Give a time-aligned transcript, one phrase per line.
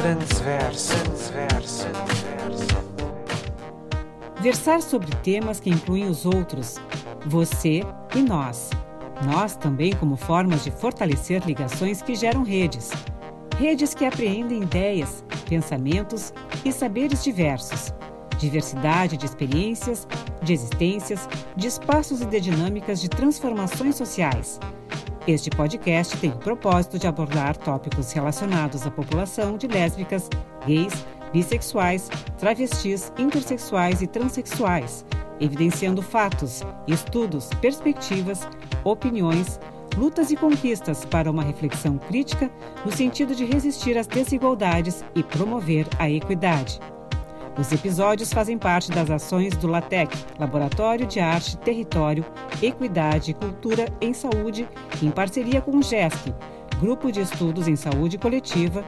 [0.00, 0.94] Transverso.
[4.40, 6.76] Versar sobre temas que incluem os outros,
[7.26, 7.82] você
[8.14, 8.70] e nós.
[9.26, 12.88] Nós também como formas de fortalecer ligações que geram redes.
[13.58, 16.32] Redes que apreendem ideias, pensamentos
[16.64, 17.92] e saberes diversos.
[18.38, 20.08] Diversidade de experiências,
[20.42, 24.58] de existências, de espaços e de dinâmicas de transformações sociais.
[25.26, 30.30] Este podcast tem o propósito de abordar tópicos relacionados à população de lésbicas,
[30.66, 32.08] gays, bissexuais,
[32.38, 35.04] travestis, intersexuais e transexuais,
[35.38, 38.48] evidenciando fatos, estudos, perspectivas,
[38.82, 39.60] opiniões,
[39.94, 42.50] lutas e conquistas para uma reflexão crítica
[42.84, 46.80] no sentido de resistir às desigualdades e promover a equidade.
[47.58, 52.24] Os episódios fazem parte das ações do LATEC, Laboratório de Arte, Território,
[52.62, 54.68] Equidade e Cultura em Saúde,
[55.02, 56.34] em parceria com o GESC,
[56.80, 58.84] Grupo de Estudos em Saúde Coletiva,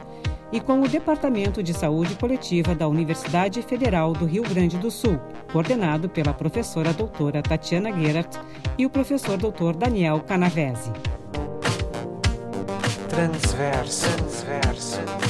[0.51, 5.19] e com o Departamento de Saúde Coletiva da Universidade Federal do Rio Grande do Sul,
[5.51, 8.39] coordenado pela professora doutora Tatiana Gerhardt
[8.77, 10.91] e o professor doutor Daniel Canavese.
[13.09, 14.07] Transverso.
[14.15, 15.22] Transverso.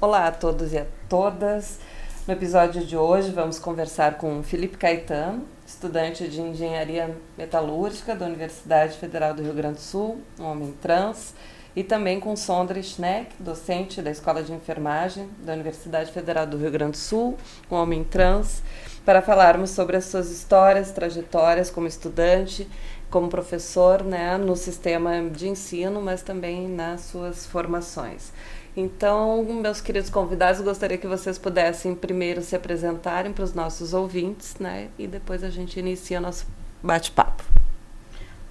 [0.00, 1.78] Olá a todos e a todas.
[2.26, 8.98] No episódio de hoje vamos conversar com Felipe Caetano, estudante de Engenharia Metalúrgica da Universidade
[8.98, 11.32] Federal do Rio Grande do Sul, um homem trans,
[11.76, 16.72] e também com Sondra Schneck, docente da Escola de Enfermagem da Universidade Federal do Rio
[16.72, 17.38] Grande do Sul,
[17.70, 18.64] um homem trans,
[19.04, 22.68] para falarmos sobre as suas histórias, trajetórias como estudante,
[23.10, 28.32] como professor, né, no sistema de ensino, mas também nas suas formações.
[28.76, 34.56] Então, meus queridos convidados, gostaria que vocês pudessem primeiro se apresentarem para os nossos ouvintes,
[34.58, 36.44] né, e depois a gente inicia nosso
[36.82, 37.44] bate-papo.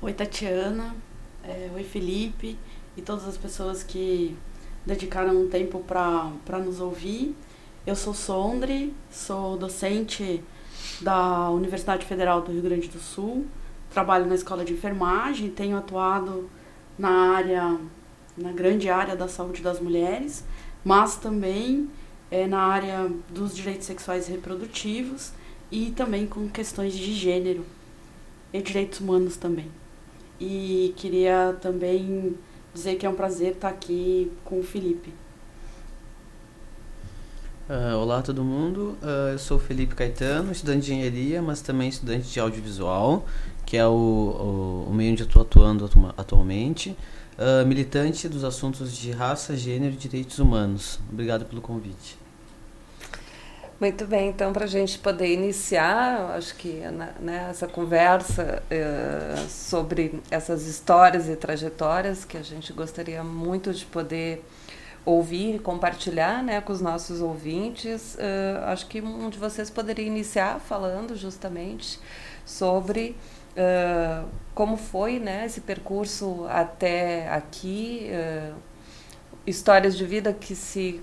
[0.02, 0.96] Oi, Tatiana.
[1.44, 2.58] É, oi, Felipe
[2.96, 4.38] e todas as pessoas que
[4.86, 7.36] dedicaram um tempo para nos ouvir.
[7.86, 10.42] Eu sou Sondre, sou docente
[11.02, 13.46] da Universidade Federal do Rio Grande do Sul,
[13.92, 16.50] trabalho na escola de enfermagem, tenho atuado
[16.98, 17.78] na área,
[18.38, 20.44] na grande área da saúde das mulheres,
[20.84, 21.90] mas também
[22.32, 25.32] é, na área dos direitos sexuais e reprodutivos
[25.72, 27.66] e também com questões de gênero
[28.52, 29.68] e direitos humanos também.
[30.40, 32.36] E queria também
[32.74, 35.14] dizer que é um prazer estar aqui com o Felipe.
[37.70, 42.30] Uh, olá todo mundo, uh, eu sou Felipe Caetano, estudante de engenharia, mas também estudante
[42.30, 43.26] de audiovisual,
[43.66, 46.96] que é o, o, o meio onde eu estou atuando atualmente,
[47.38, 51.00] uh, militante dos assuntos de raça, gênero e direitos humanos.
[51.12, 52.24] Obrigado pelo convite.
[53.80, 56.70] Muito bem, então para a gente poder iniciar, acho que
[57.20, 63.86] né, essa conversa eh, sobre essas histórias e trajetórias que a gente gostaria muito de
[63.86, 64.42] poder
[65.04, 70.06] ouvir e compartilhar né, com os nossos ouvintes, eh, acho que um de vocês poderia
[70.06, 72.00] iniciar falando justamente
[72.46, 73.18] sobre
[73.56, 78.10] eh, como foi né, esse percurso até aqui,
[79.46, 81.02] histórias de vida que se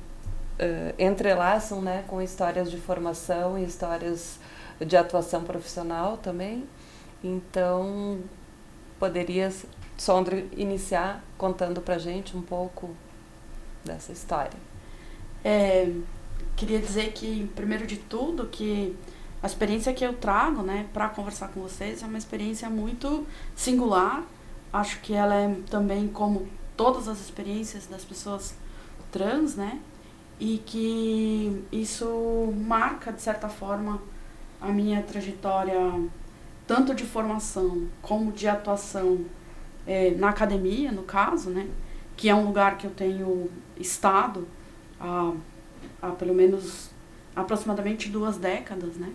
[0.60, 4.38] uh, entrelaçam né, com histórias de formação e histórias
[4.78, 6.64] de atuação profissional também.
[7.22, 8.20] Então,
[8.98, 9.52] poderia,
[9.96, 12.90] Sondra, iniciar contando para gente um pouco
[13.84, 14.58] dessa história.
[15.44, 15.90] É,
[16.56, 18.96] queria dizer que, primeiro de tudo, que
[19.42, 24.22] a experiência que eu trago né, para conversar com vocês é uma experiência muito singular.
[24.72, 28.54] Acho que ela é também como todas as experiências das pessoas
[29.10, 29.80] trans, né?
[30.40, 34.00] e que isso marca, de certa forma,
[34.58, 35.78] a minha trajetória,
[36.66, 39.26] tanto de formação como de atuação
[39.86, 41.68] é, na academia, no caso, né?
[42.16, 44.48] que é um lugar que eu tenho estado
[44.98, 45.32] há,
[46.00, 46.90] há pelo menos
[47.36, 49.12] aproximadamente duas décadas, né?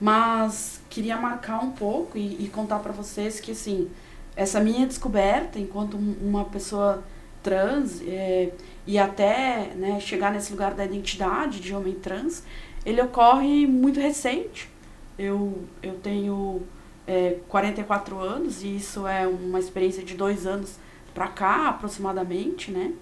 [0.00, 3.90] Mas queria marcar um pouco e, e contar para vocês que, assim,
[4.34, 7.02] essa minha descoberta enquanto uma pessoa
[7.42, 8.52] trans é,
[8.86, 12.42] e até né, chegar nesse lugar da identidade de homem trans,
[12.84, 14.68] ele ocorre muito recente.
[15.18, 16.62] Eu, eu tenho
[17.06, 20.78] é, 44 anos e isso é uma experiência de dois anos
[21.14, 22.92] para cá, aproximadamente, né?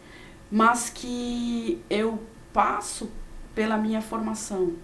[0.50, 2.20] Mas que eu
[2.52, 3.11] passo
[3.55, 4.75] pela minha formação,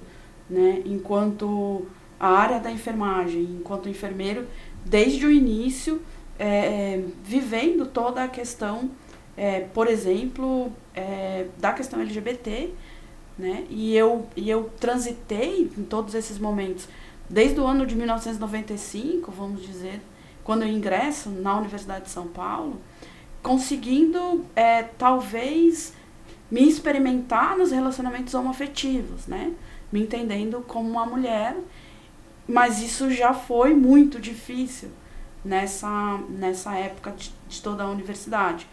[0.49, 0.83] né?
[0.85, 1.87] Enquanto
[2.21, 4.47] a área da enfermagem, enquanto enfermeiro,
[4.85, 6.01] desde o início,
[6.39, 8.91] é, vivendo toda a questão
[9.41, 12.71] é, por exemplo, é, da questão LGBT,
[13.39, 13.65] né?
[13.71, 16.87] E eu, e eu transitei em todos esses momentos,
[17.27, 20.03] desde o ano de 1995, vamos dizer,
[20.45, 22.79] quando eu ingresso na Universidade de São Paulo,
[23.43, 25.95] conseguindo, é, talvez,
[26.51, 29.55] me experimentar nos relacionamentos homoafetivos, né?
[29.91, 31.57] Me entendendo como uma mulher,
[32.49, 34.91] mas isso já foi muito difícil
[35.45, 38.67] nessa, nessa época de, de toda a universidade.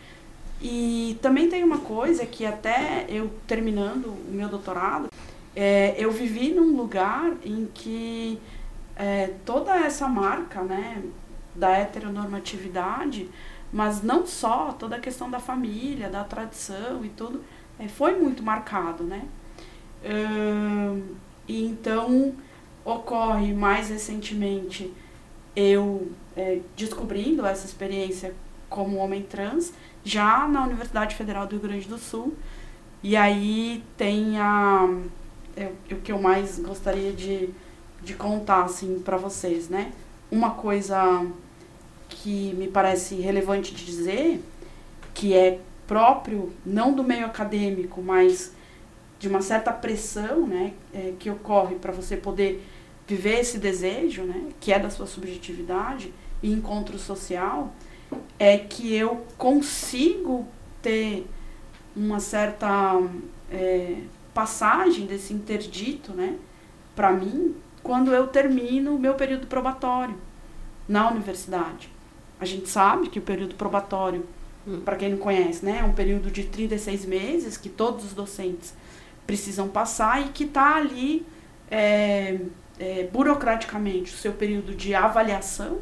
[0.61, 5.09] E também tem uma coisa que até eu terminando o meu doutorado,
[5.55, 8.39] é, eu vivi num lugar em que
[8.95, 11.03] é, toda essa marca né,
[11.55, 13.29] da heteronormatividade,
[13.71, 17.43] mas não só, toda a questão da família, da tradição e tudo,
[17.77, 19.03] é, foi muito marcado.
[19.03, 19.23] Né?
[20.03, 21.15] Hum,
[21.47, 22.33] então
[22.87, 24.93] ocorre mais recentemente
[25.53, 28.33] eu é, descobrindo essa experiência
[28.69, 29.73] como homem trans,
[30.03, 32.33] já na Universidade Federal do Rio Grande do Sul.
[33.03, 34.87] E aí tem a,
[35.55, 37.49] é, o que eu mais gostaria de,
[38.01, 39.91] de contar assim, para vocês, né?
[40.31, 41.25] Uma coisa
[42.07, 44.41] que me parece relevante de dizer,
[45.13, 48.53] que é próprio, não do meio acadêmico, mas
[49.19, 52.63] de uma certa pressão né, é, que ocorre para você poder
[53.07, 56.13] viver esse desejo, né, que é da sua subjetividade
[56.43, 57.73] e encontro social,
[58.37, 60.45] é que eu consigo
[60.81, 61.25] ter
[61.95, 63.01] uma certa
[63.49, 64.01] é,
[64.33, 66.35] passagem desse interdito, né,
[66.95, 70.17] para mim, quando eu termino o meu período probatório
[70.87, 71.89] na universidade.
[72.39, 74.25] A gente sabe que o período probatório,
[74.67, 74.81] hum.
[74.81, 78.73] para quem não conhece, né, é um período de 36 meses que todos os docentes
[79.25, 81.25] precisam passar e que está ali
[81.69, 82.39] é,
[82.79, 85.79] é, burocraticamente o seu período de avaliação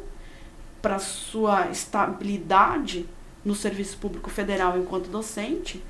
[0.80, 3.06] para sua estabilidade
[3.44, 5.82] no serviço público federal enquanto docente,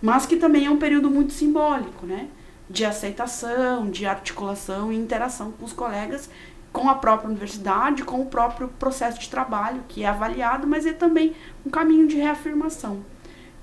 [0.00, 2.28] mas que também é um período muito simbólico, né?
[2.68, 6.28] De aceitação, de articulação e interação com os colegas,
[6.72, 10.92] com a própria universidade, com o próprio processo de trabalho, que é avaliado, mas é
[10.92, 13.04] também um caminho de reafirmação.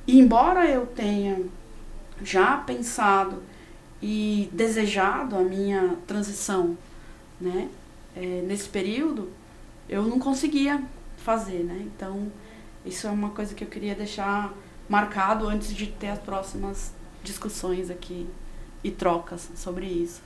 [0.07, 1.43] E embora eu tenha
[2.23, 3.43] já pensado
[4.03, 6.77] e desejado a minha transição,
[7.39, 7.69] né,
[8.13, 9.31] é, nesse período,
[9.87, 10.83] eu não conseguia
[11.17, 11.81] fazer, né?
[11.85, 12.29] Então,
[12.85, 14.53] isso é uma coisa que eu queria deixar
[14.89, 16.91] marcado antes de ter as próximas
[17.23, 18.27] discussões aqui
[18.83, 20.21] e trocas sobre isso.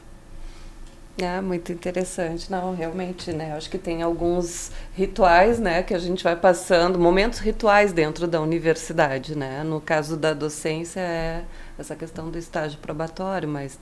[1.20, 2.52] É, muito interessante.
[2.52, 3.56] Não, realmente, né?
[3.56, 8.42] Acho que tem alguns rituais, né, que a gente vai passando, momentos rituais dentro da
[8.42, 9.64] universidade, né?
[9.64, 11.44] No caso da docência é
[11.78, 13.80] essa questão do estágio probatório, mas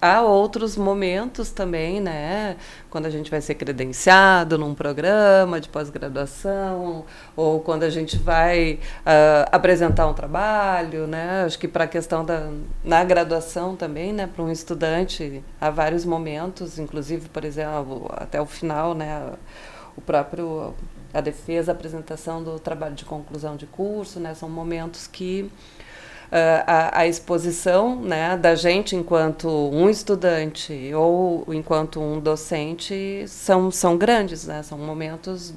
[0.00, 2.56] há outros momentos também, né?
[2.90, 7.04] Quando a gente vai ser credenciado num programa de pós-graduação,
[7.36, 11.44] ou quando a gente vai uh, apresentar um trabalho, né?
[11.44, 12.50] Acho que para a questão da
[12.84, 14.26] na graduação também, né?
[14.26, 19.32] Para um estudante, há vários momentos, inclusive, por exemplo, até o final, né?
[19.96, 20.74] O próprio
[21.14, 24.34] a defesa, a apresentação do trabalho de conclusão de curso, né?
[24.34, 25.50] São momentos que
[26.30, 33.96] a, a, exposição né, da gente enquanto um estudante ou enquanto um docente são, são
[33.96, 35.54] grandes, né, são momentos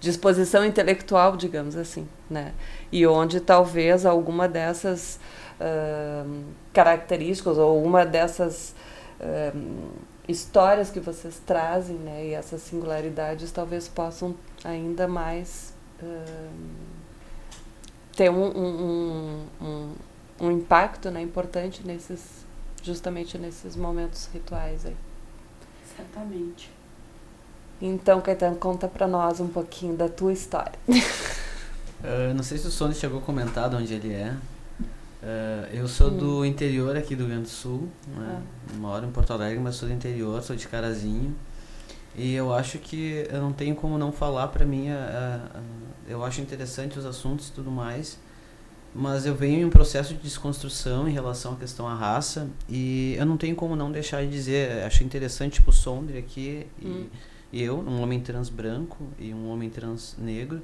[0.00, 2.52] de exposição intelectual, digamos assim, né,
[2.90, 5.18] e onde talvez alguma dessas
[5.60, 8.74] uh, características ou uma dessas
[9.20, 9.92] uh,
[10.28, 16.93] histórias que vocês trazem, né, e essas singularidades talvez possam ainda mais uh,
[18.14, 19.92] ter um, um, um,
[20.40, 22.44] um impacto né, importante nesses
[22.82, 24.96] justamente nesses momentos rituais aí.
[25.96, 26.70] Certamente.
[27.80, 30.78] Então, Caetano, conta para nós um pouquinho da tua história.
[30.88, 34.36] uh, não sei se o Sônia chegou a comentar de onde ele é.
[35.22, 36.16] Uh, eu sou hum.
[36.18, 37.88] do interior aqui do Rio Grande do Sul.
[38.06, 38.42] Né?
[38.42, 38.76] Ah.
[38.76, 41.34] Moro em Porto Alegre, mas sou do interior, sou de Carazinho.
[42.14, 44.88] E eu acho que eu não tenho como não falar para mim.
[46.08, 48.18] Eu acho interessante os assuntos e tudo mais,
[48.94, 53.14] mas eu venho em um processo de desconstrução em relação à questão à raça e
[53.18, 54.84] eu não tenho como não deixar de dizer.
[54.84, 57.06] Acho interessante tipo, o Sondre aqui hum.
[57.52, 60.62] e, e, eu, um homem trans branco e um homem trans negro.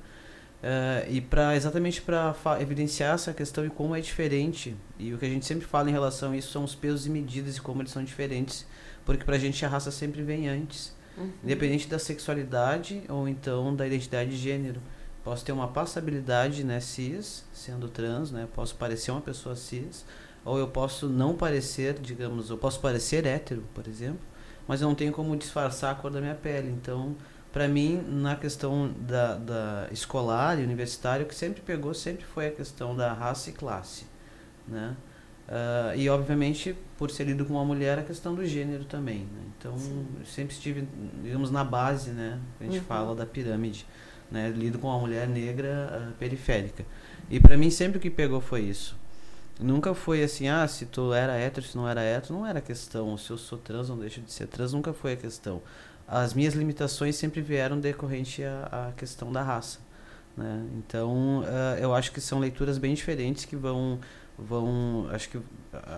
[0.63, 5.25] Uh, e para exatamente para evidenciar essa questão e como é diferente e o que
[5.25, 7.81] a gente sempre fala em relação a isso são os pesos e medidas e como
[7.81, 8.67] eles são diferentes
[9.07, 11.31] porque para a gente a raça sempre vem antes Uhum.
[11.45, 14.81] Independente da sexualidade ou então da identidade de gênero.
[15.23, 18.49] Posso ter uma passabilidade né, cis, sendo trans, né?
[18.55, 20.05] Posso parecer uma pessoa cis,
[20.45, 24.21] ou eu posso não parecer, digamos, eu posso parecer hétero, por exemplo,
[24.67, 26.71] mas eu não tenho como disfarçar a cor da minha pele.
[26.71, 27.15] Então,
[27.53, 32.47] para mim, na questão da, da escolar e universitária, o que sempre pegou sempre foi
[32.47, 34.07] a questão da raça e classe,
[34.67, 34.97] né?
[35.51, 39.43] Uh, e obviamente por ser lido com uma mulher a questão do gênero também né?
[39.59, 39.75] então
[40.25, 40.87] sempre estive
[41.25, 42.85] digamos na base né a gente uhum.
[42.85, 43.85] fala da pirâmide
[44.31, 44.49] né?
[44.51, 46.85] Lido com uma mulher negra uh, periférica.
[47.29, 48.99] E para mim sempre o que pegou foi isso.
[49.59, 53.17] Nunca foi assim, ah, se tu era hétero, se não era hétero, não era questão.
[53.19, 55.61] Se eu sou trans, não deixo de ser trans, nunca foi a questão.
[56.09, 59.79] As minhas limitações sempre vieram decorrente à, questão da raça.
[60.37, 60.67] Né?
[60.79, 64.01] Então, uh, eu acho que são leituras bem diferentes que vão
[64.49, 65.39] vão acho que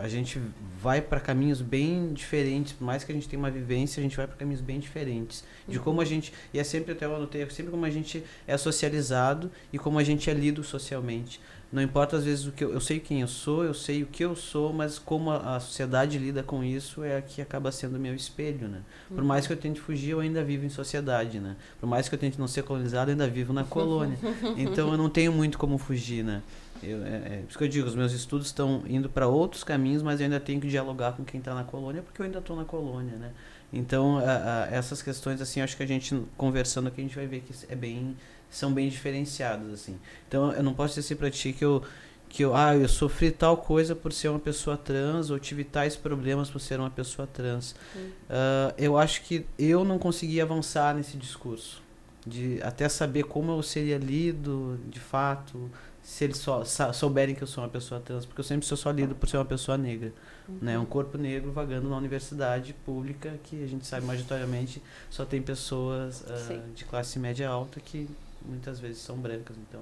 [0.01, 0.41] a gente
[0.81, 4.17] vai para caminhos bem diferentes por mais que a gente tenha uma vivência a gente
[4.17, 5.45] vai para caminhos bem diferentes.
[5.67, 6.09] De como a uhum.
[6.09, 9.79] gente e é sempre até eu anotei é sempre como a gente é socializado e
[9.79, 11.41] como a gente é lido socialmente.
[11.73, 14.07] Não importa às vezes o que eu, eu sei quem eu sou eu sei o
[14.07, 17.73] que eu sou mas como a, a sociedade lida com isso é a que acaba
[17.73, 18.83] sendo meu espelho né?
[19.09, 19.25] Por uhum.
[19.25, 21.57] mais que eu tente fugir eu ainda vivo em sociedade né?
[21.81, 24.19] Por mais que eu tente não ser colonizado eu ainda vivo na colônia.
[24.57, 26.43] Então eu não tenho muito como fugir né
[26.83, 29.63] eu, é, é, por isso que eu digo, os meus estudos estão indo para outros
[29.63, 32.39] caminhos, mas eu ainda tenho que dialogar com quem está na colônia, porque eu ainda
[32.39, 33.33] estou na colônia, né?
[33.73, 37.27] Então, a, a, essas questões, assim, acho que a gente, conversando aqui, a gente vai
[37.27, 38.17] ver que é bem,
[38.51, 39.99] são bem diferenciadas, assim.
[40.29, 41.83] Então, eu não posso dizer para ti que eu,
[42.29, 45.97] que eu, ah, eu sofri tal coisa por ser uma pessoa trans, ou tive tais
[45.97, 47.73] problemas por ser uma pessoa trans.
[47.95, 51.83] Uh, eu acho que eu não consegui avançar nesse discurso,
[52.27, 55.71] de até saber como eu seria lido, de fato,
[56.03, 58.91] se eles só souberem que eu sou uma pessoa trans, porque eu sempre sou só
[58.91, 60.13] lido por ser uma pessoa negra.
[60.49, 60.59] Uhum.
[60.61, 60.79] Né?
[60.79, 66.23] Um corpo negro vagando na universidade pública, que a gente sabe majoritariamente só tem pessoas
[66.23, 68.09] uh, de classe média alta que
[68.45, 69.57] muitas vezes são brancas.
[69.57, 69.81] Então,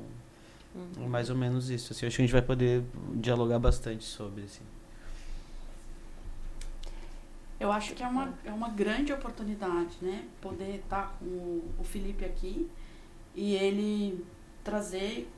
[0.75, 1.07] uhum.
[1.07, 1.93] é mais ou menos isso.
[1.93, 2.85] Assim, acho que a gente vai poder
[3.15, 4.43] dialogar bastante sobre.
[4.43, 4.63] Assim.
[7.59, 10.25] Eu acho que é uma, é uma grande oportunidade, né?
[10.41, 12.69] Poder estar com o, o Felipe aqui
[13.35, 14.23] e ele
[14.63, 15.31] trazer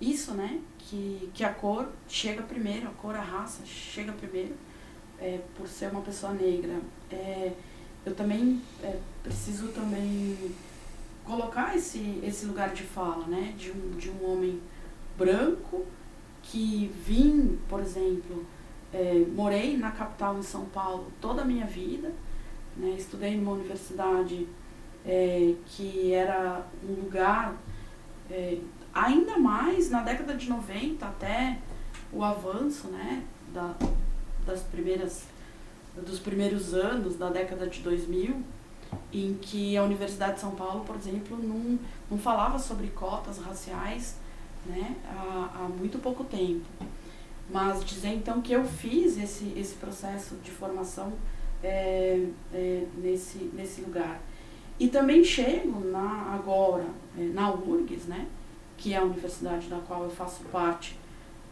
[0.00, 0.60] isso, né?
[0.78, 4.54] Que, que a cor chega primeiro, a cor, a raça chega primeiro,
[5.18, 6.80] é, por ser uma pessoa negra.
[7.10, 7.52] É,
[8.04, 10.54] eu também é, preciso também
[11.24, 13.54] colocar esse, esse lugar de fala, né?
[13.58, 14.60] De um, de um homem
[15.16, 15.84] branco
[16.42, 18.46] que vim, por exemplo,
[18.92, 22.12] é, morei na capital em São Paulo toda a minha vida,
[22.76, 22.94] né?
[22.96, 24.46] estudei numa universidade
[25.04, 27.56] é, que era um lugar
[28.30, 28.58] é,
[28.96, 31.58] ainda mais na década de 90 até
[32.10, 33.22] o avanço né,
[33.52, 33.74] da,
[34.46, 35.24] das primeiras,
[35.94, 38.42] dos primeiros anos da década de 2000,
[39.12, 41.78] em que a Universidade de São Paulo, por exemplo, não,
[42.10, 44.16] não falava sobre cotas raciais
[44.64, 46.64] né, há, há muito pouco tempo.
[47.50, 51.12] Mas dizer então que eu fiz esse, esse processo de formação
[51.62, 54.20] é, é, nesse, nesse lugar.
[54.80, 56.86] E também chego na, agora
[57.18, 58.26] é, na URGS, né,
[58.76, 60.98] que é a universidade da qual eu faço parte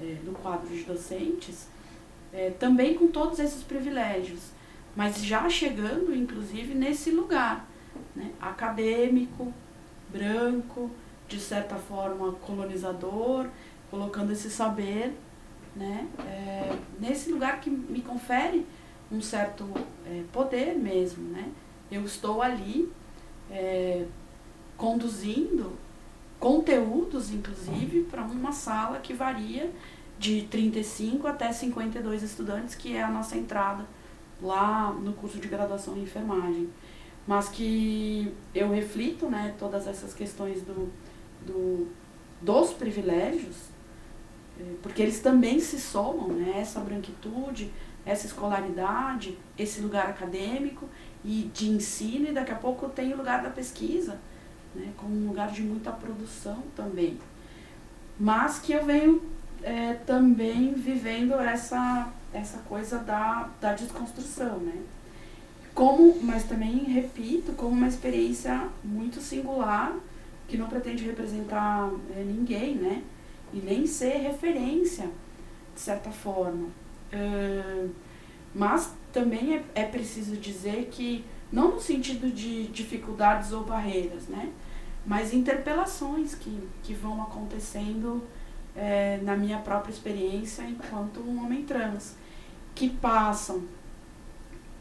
[0.00, 1.68] é, do quadro de docentes,
[2.32, 4.50] é, também com todos esses privilégios,
[4.96, 7.68] mas já chegando, inclusive, nesse lugar
[8.14, 9.52] né, acadêmico,
[10.10, 10.90] branco,
[11.28, 13.48] de certa forma colonizador,
[13.90, 15.14] colocando esse saber
[15.74, 18.66] né, é, nesse lugar que me confere
[19.10, 19.68] um certo
[20.06, 21.30] é, poder mesmo.
[21.30, 21.50] Né?
[21.90, 22.90] Eu estou ali
[23.50, 24.06] é,
[24.76, 25.72] conduzindo
[26.44, 29.70] conteúdos, inclusive, para uma sala que varia
[30.18, 33.86] de 35 até 52 estudantes, que é a nossa entrada
[34.42, 36.68] lá no curso de graduação em enfermagem.
[37.26, 40.92] Mas que eu reflito né, todas essas questões do,
[41.46, 41.88] do,
[42.42, 43.70] dos privilégios,
[44.60, 47.72] eh, porque eles também se somam, né, essa branquitude,
[48.04, 50.90] essa escolaridade, esse lugar acadêmico
[51.24, 54.20] e de ensino, e daqui a pouco tem o lugar da pesquisa
[54.74, 57.18] né, como um lugar de muita produção também.
[58.18, 59.22] Mas que eu venho
[59.62, 64.82] é, também vivendo essa, essa coisa da, da desconstrução, né?
[65.74, 69.92] Como, mas também, repito, como uma experiência muito singular,
[70.46, 73.02] que não pretende representar é, ninguém, né?
[73.52, 75.08] E nem ser referência,
[75.74, 76.68] de certa forma.
[78.54, 84.50] Mas também é, é preciso dizer que, não no sentido de dificuldades ou barreiras, né?
[85.06, 88.22] Mas interpelações que, que vão acontecendo
[88.74, 92.16] é, na minha própria experiência enquanto um homem trans,
[92.74, 93.64] que passam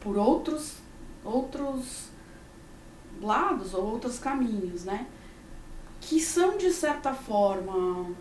[0.00, 0.78] por outros,
[1.22, 2.08] outros
[3.20, 5.06] lados ou outros caminhos, né?
[6.00, 8.14] Que são, de certa forma,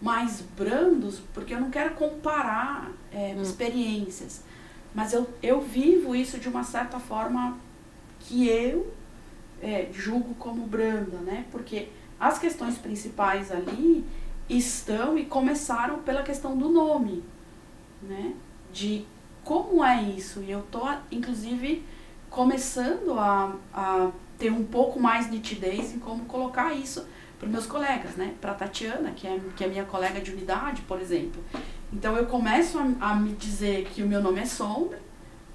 [0.00, 3.42] mais brandos, porque eu não quero comparar é, hum.
[3.42, 4.42] experiências,
[4.94, 7.58] mas eu, eu vivo isso de uma certa forma
[8.20, 8.92] que eu
[9.64, 11.46] é, julgo como branda, né?
[11.50, 11.88] Porque
[12.20, 14.04] as questões principais ali
[14.48, 17.24] estão e começaram pela questão do nome,
[18.02, 18.34] né?
[18.70, 19.06] De
[19.42, 20.40] como é isso.
[20.40, 21.82] E eu tô, inclusive,
[22.28, 27.06] começando a, a ter um pouco mais nitidez em como colocar isso
[27.38, 28.34] para meus colegas, né?
[28.40, 31.42] Para Tatiana, que é, que é minha colega de unidade, por exemplo.
[31.90, 35.00] Então eu começo a, a me dizer que o meu nome é Sombra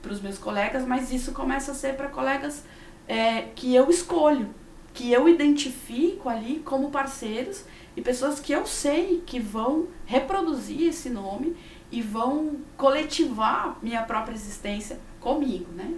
[0.01, 2.63] para os meus colegas, mas isso começa a ser para colegas
[3.09, 4.53] é, que eu escolho,
[4.93, 7.65] que eu identifico ali como parceiros
[7.97, 11.57] e pessoas que eu sei que vão reproduzir esse nome
[11.91, 15.95] e vão coletivar minha própria existência comigo, né?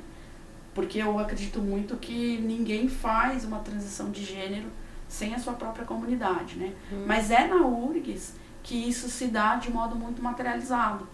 [0.74, 4.70] Porque eu acredito muito que ninguém faz uma transição de gênero
[5.10, 6.74] sem a sua própria comunidade, né?
[6.94, 7.04] Hum.
[7.06, 11.06] Mas é na URGS que isso se dá de modo muito materializado.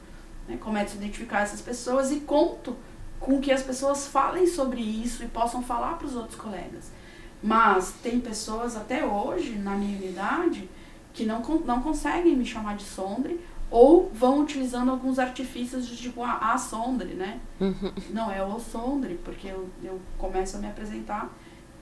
[0.48, 0.58] Né?
[0.58, 2.78] Começo a identificar essas pessoas e conto
[3.20, 6.92] com que as pessoas falem sobre isso e possam falar para os outros colegas.
[7.42, 10.70] Mas tem pessoas até hoje na minha unidade
[11.14, 16.24] que não, não conseguem me chamar de Sondre ou vão utilizando alguns artifícios de tipo
[16.24, 17.40] a, a Sondre, né?
[17.60, 17.92] Uhum.
[18.12, 21.30] Não, é o Sondre, porque eu, eu começo a me apresentar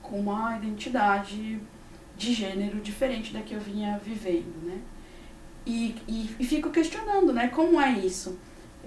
[0.02, 1.60] com uma identidade
[2.16, 4.78] de gênero diferente da que eu vinha vivendo, né?
[5.64, 7.48] E, e, e fico questionando, né?
[7.48, 8.38] Como é isso?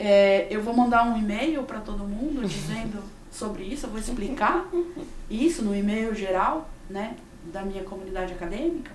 [0.01, 4.65] É, eu vou mandar um e-mail para todo mundo dizendo sobre isso, eu vou explicar
[5.29, 7.17] isso no e-mail geral, né?
[7.51, 8.93] Da minha comunidade acadêmica.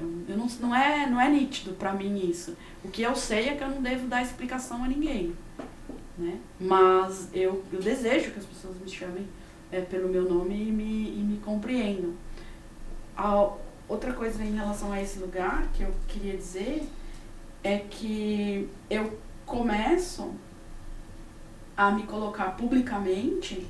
[0.00, 2.56] Eu, eu não, não, é, não é nítido para mim isso.
[2.82, 5.34] O que eu sei é que eu não devo dar explicação a ninguém.
[6.16, 6.38] Né?
[6.58, 9.28] Mas eu, eu desejo que as pessoas me chamem
[9.70, 12.14] é, pelo meu nome e me, e me compreendam.
[13.14, 13.50] A
[13.86, 16.88] outra coisa em relação a esse lugar que eu queria dizer
[17.62, 19.18] é que eu
[19.52, 20.34] começo
[21.76, 23.66] a me colocar publicamente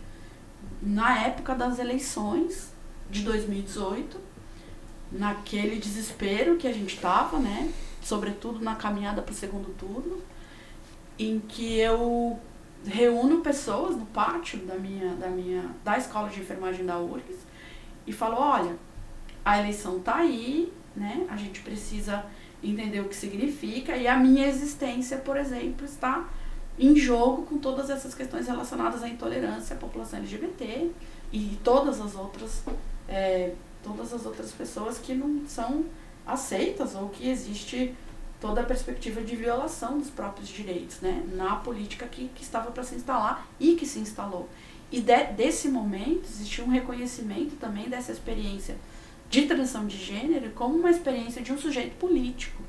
[0.81, 2.73] na época das eleições
[3.11, 4.17] de 2018,
[5.11, 7.73] naquele desespero que a gente estava, né?
[8.01, 10.19] Sobretudo na caminhada para o segundo turno,
[11.19, 12.39] em que eu
[12.87, 17.39] reúno pessoas no pátio da minha, da minha da escola de enfermagem da URGS
[18.07, 18.77] e falo, olha,
[19.45, 21.27] a eleição tá aí, né?
[21.29, 22.25] A gente precisa
[22.63, 26.29] entender o que significa e a minha existência, por exemplo, está
[26.79, 30.91] em jogo com todas essas questões relacionadas à intolerância à população LGBT
[31.33, 32.63] e todas as outras
[33.09, 35.85] é, todas as outras pessoas que não são
[36.27, 37.95] aceitas ou que existe
[38.41, 42.83] toda a perspectiva de violação dos próprios direitos né, na política que, que estava para
[42.83, 44.49] se instalar e que se instalou.
[44.91, 48.77] E de, desse momento existiu um reconhecimento também dessa experiência
[49.33, 52.63] de transição de gênero como uma experiência de um sujeito político,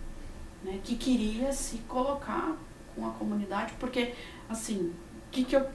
[0.63, 2.55] né, que queria se colocar
[2.95, 4.13] com a comunidade, porque,
[4.47, 4.93] assim,
[5.29, 5.67] que que eu,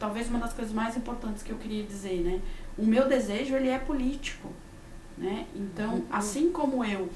[0.00, 2.40] talvez uma das coisas mais importantes que eu queria dizer, né,
[2.76, 4.50] o meu desejo, ele é político,
[5.16, 6.06] né, então, uhum.
[6.10, 7.08] assim como eu,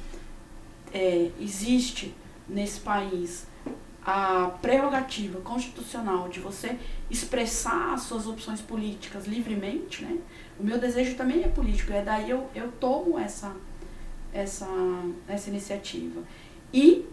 [0.95, 2.15] é, existe
[2.49, 3.49] nesse país
[4.05, 6.79] a prerrogativa constitucional de você
[7.11, 10.17] expressar as suas opções políticas livremente, né?
[10.59, 13.55] O meu desejo também é político, é daí eu, eu tomo essa,
[14.33, 14.69] essa,
[15.29, 16.23] essa iniciativa.
[16.73, 17.07] E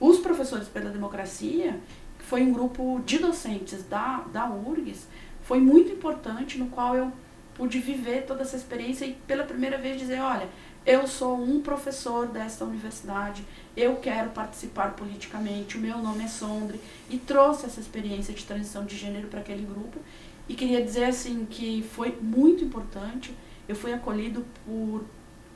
[0.00, 1.78] os professores pela democracia,
[2.18, 5.06] que foi um grupo de docentes da, da URGS,
[5.42, 7.12] foi muito importante, no qual eu
[7.54, 10.48] pude viver toda essa experiência e pela primeira vez dizer, olha,
[10.86, 13.44] eu sou um professor desta universidade,
[13.76, 18.84] eu quero participar politicamente, o meu nome é Sondre, e trouxe essa experiência de transição
[18.84, 19.98] de gênero para aquele grupo.
[20.48, 23.34] E queria dizer assim que foi muito importante,
[23.68, 25.04] eu fui acolhido por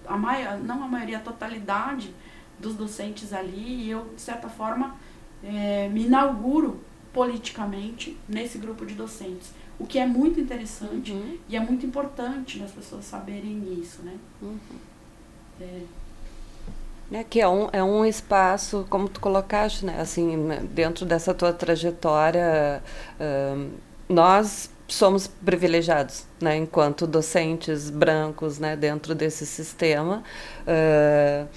[0.06, 2.14] a maioria, não a maioria, a totalidade
[2.58, 4.96] dos docentes ali, e eu, de certa forma,
[5.42, 6.80] é, me inauguro
[7.12, 9.50] politicamente nesse grupo de docentes.
[9.78, 11.38] O que é muito interessante uhum.
[11.48, 14.16] e é muito importante as pessoas saberem isso, né?
[14.40, 14.58] Uhum.
[15.60, 15.80] É.
[17.10, 20.00] É, que é um, é um espaço, como tu colocaste, né?
[20.00, 22.82] Assim, dentro dessa tua trajetória,
[23.20, 23.70] uh,
[24.08, 26.56] nós somos privilegiados, né?
[26.56, 28.76] Enquanto docentes brancos, né?
[28.76, 30.22] Dentro desse sistema.
[30.62, 31.48] Uh,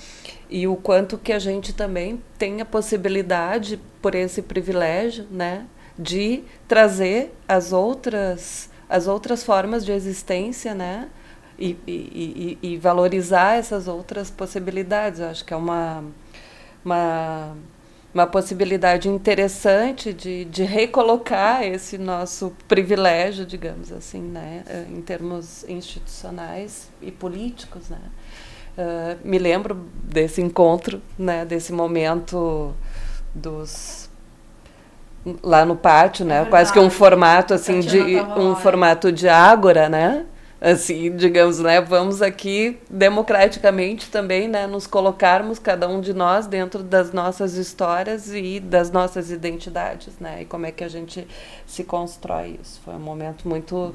[0.49, 5.65] e o quanto que a gente também tem a possibilidade, por esse privilégio, né?
[5.97, 11.09] De trazer as outras, as outras formas de existência, né?
[11.57, 15.19] e, e, e, valorizar essas outras possibilidades.
[15.19, 16.03] Eu acho que é uma,
[16.83, 17.55] uma,
[18.15, 26.89] uma possibilidade interessante de, de recolocar esse nosso privilégio, digamos assim, né, em termos institucionais
[27.01, 27.89] e políticos.
[27.89, 27.99] Né.
[28.77, 32.73] Uh, me lembro desse encontro, né, desse momento
[33.33, 34.09] dos
[35.43, 36.43] lá no pátio, né?
[36.43, 37.99] É Quase que um formato assim de
[38.37, 40.23] um formato de ágora, né?
[40.65, 41.79] Assim, digamos, né?
[41.79, 48.33] Vamos aqui democraticamente também, né, nos colocarmos cada um de nós dentro das nossas histórias
[48.33, 50.41] e das nossas identidades, né?
[50.41, 51.27] E como é que a gente
[51.67, 52.81] se constrói isso?
[52.83, 53.93] Foi um momento muito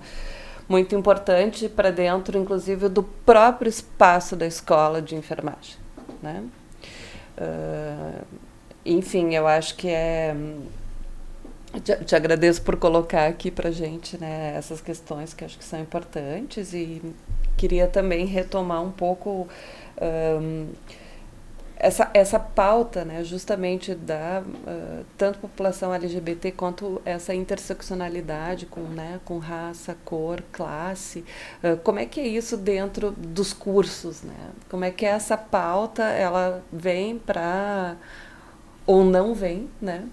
[0.69, 5.75] muito importante para dentro, inclusive, do próprio espaço da escola de enfermagem.
[6.23, 6.45] Né?
[7.37, 8.25] Uh,
[8.87, 10.33] enfim, eu acho que é.
[11.79, 15.79] Te, te agradeço por colocar aqui para gente né, essas questões que acho que são
[15.81, 17.01] importantes e
[17.57, 19.47] queria também retomar um pouco.
[20.01, 20.69] Um,
[21.83, 29.19] essa, essa pauta, né, justamente da uh, tanto população LGBT quanto essa interseccionalidade com, né,
[29.25, 31.25] com raça, cor, classe,
[31.65, 34.51] uh, como é que é isso dentro dos cursos, né?
[34.69, 37.97] Como é que essa pauta ela vem para
[38.87, 40.05] ou não vem, né,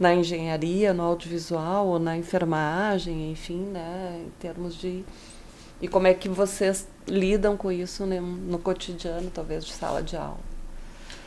[0.00, 5.04] na engenharia, no audiovisual ou na enfermagem, enfim, né, em termos de
[5.82, 10.16] e como é que vocês lidam com isso né, no cotidiano, talvez de sala de
[10.16, 10.49] aula?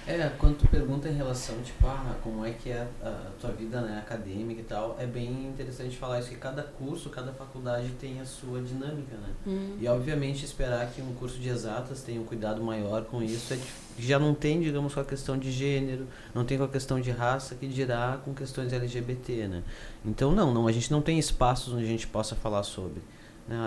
[0.05, 3.81] É, quando tu pergunta em relação, tipo, ah, como é que é a, tua vida
[3.81, 8.19] né, acadêmica e tal, é bem interessante falar isso, que cada curso, cada faculdade tem
[8.19, 9.29] a sua dinâmica, né?
[9.47, 9.77] Hum.
[9.79, 13.59] E obviamente esperar que um curso de exatas tenha um cuidado maior com isso, é,
[13.97, 17.11] já não tem, digamos, com a questão de gênero, não tem com a questão de
[17.11, 19.63] raça, que dirá com questões LGBT, né?
[20.03, 23.01] Então não, não, a gente não tem espaços onde a gente possa falar sobre.
[23.47, 23.58] Né?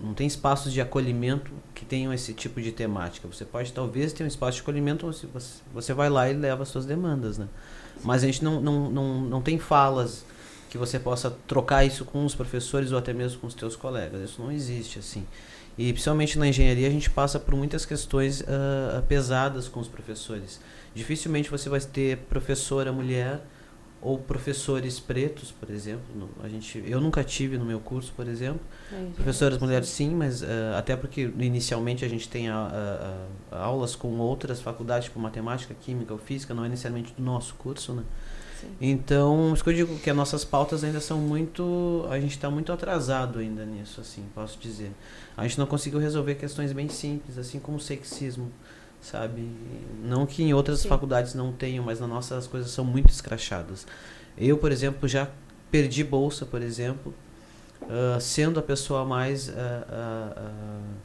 [0.00, 3.26] Não tem espaços de acolhimento que tenham esse tipo de temática.
[3.28, 5.26] Você pode talvez ter um espaço de acolhimento, você,
[5.72, 7.48] você vai lá e leva as suas demandas, né?
[8.02, 10.24] Mas a gente não, não, não, não tem falas
[10.70, 14.30] que você possa trocar isso com os professores ou até mesmo com os teus colegas.
[14.30, 15.26] Isso não existe assim.
[15.76, 20.60] E principalmente na engenharia a gente passa por muitas questões uh, pesadas com os professores.
[20.94, 23.40] Dificilmente você vai ter professora mulher
[24.02, 26.28] ou professores pretos, por exemplo.
[26.42, 28.60] A gente, eu nunca tive no meu curso, por exemplo.
[28.92, 32.56] É, Professoras mulheres sim, mas uh, até porque inicialmente a gente tem a,
[33.50, 37.22] a, a, aulas com outras faculdades, como matemática, química ou física, não é necessariamente do
[37.22, 38.02] nosso curso, né?
[38.58, 38.68] Sim.
[38.80, 42.06] Então, isso que eu digo que as nossas pautas ainda são muito.
[42.10, 44.92] A gente está muito atrasado ainda nisso, assim, posso dizer.
[45.36, 48.50] A gente não conseguiu resolver questões bem simples, assim como o sexismo
[49.00, 49.48] sabe?
[50.02, 50.88] Não que em outras Sim.
[50.88, 53.86] faculdades não tenham, mas na nossa as coisas são muito escrachadas.
[54.36, 55.28] Eu, por exemplo, já
[55.70, 57.14] perdi bolsa, por exemplo,
[57.82, 61.00] uh, sendo a pessoa mais uh, uh,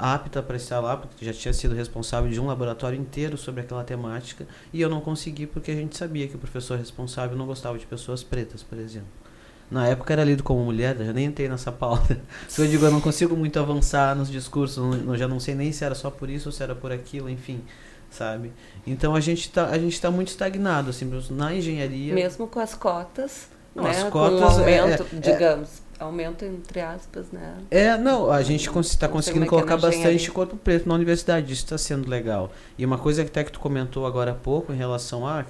[0.00, 3.84] apta para estar lá, porque já tinha sido responsável de um laboratório inteiro sobre aquela
[3.84, 7.78] temática, e eu não consegui porque a gente sabia que o professor responsável não gostava
[7.78, 9.08] de pessoas pretas, por exemplo.
[9.74, 12.16] Na época era lido como mulher, já nem entrei nessa pauta.
[12.46, 15.72] Se eu digo, eu não consigo muito avançar nos discursos, não, já não sei nem
[15.72, 17.60] se era só por isso ou se era por aquilo, enfim,
[18.08, 18.52] sabe?
[18.86, 22.14] Então a gente está a gente tá muito estagnado, assim, na engenharia.
[22.14, 23.90] Mesmo com as cotas, não, né?
[23.90, 27.56] As cotas, com um aumento, é, é, digamos, é, aumento entre aspas, né?
[27.68, 31.76] É, não, a gente está conseguindo é colocar bastante corpo preto na universidade, isso está
[31.76, 32.52] sendo legal.
[32.78, 35.44] E uma coisa que até que tu comentou agora há pouco em relação a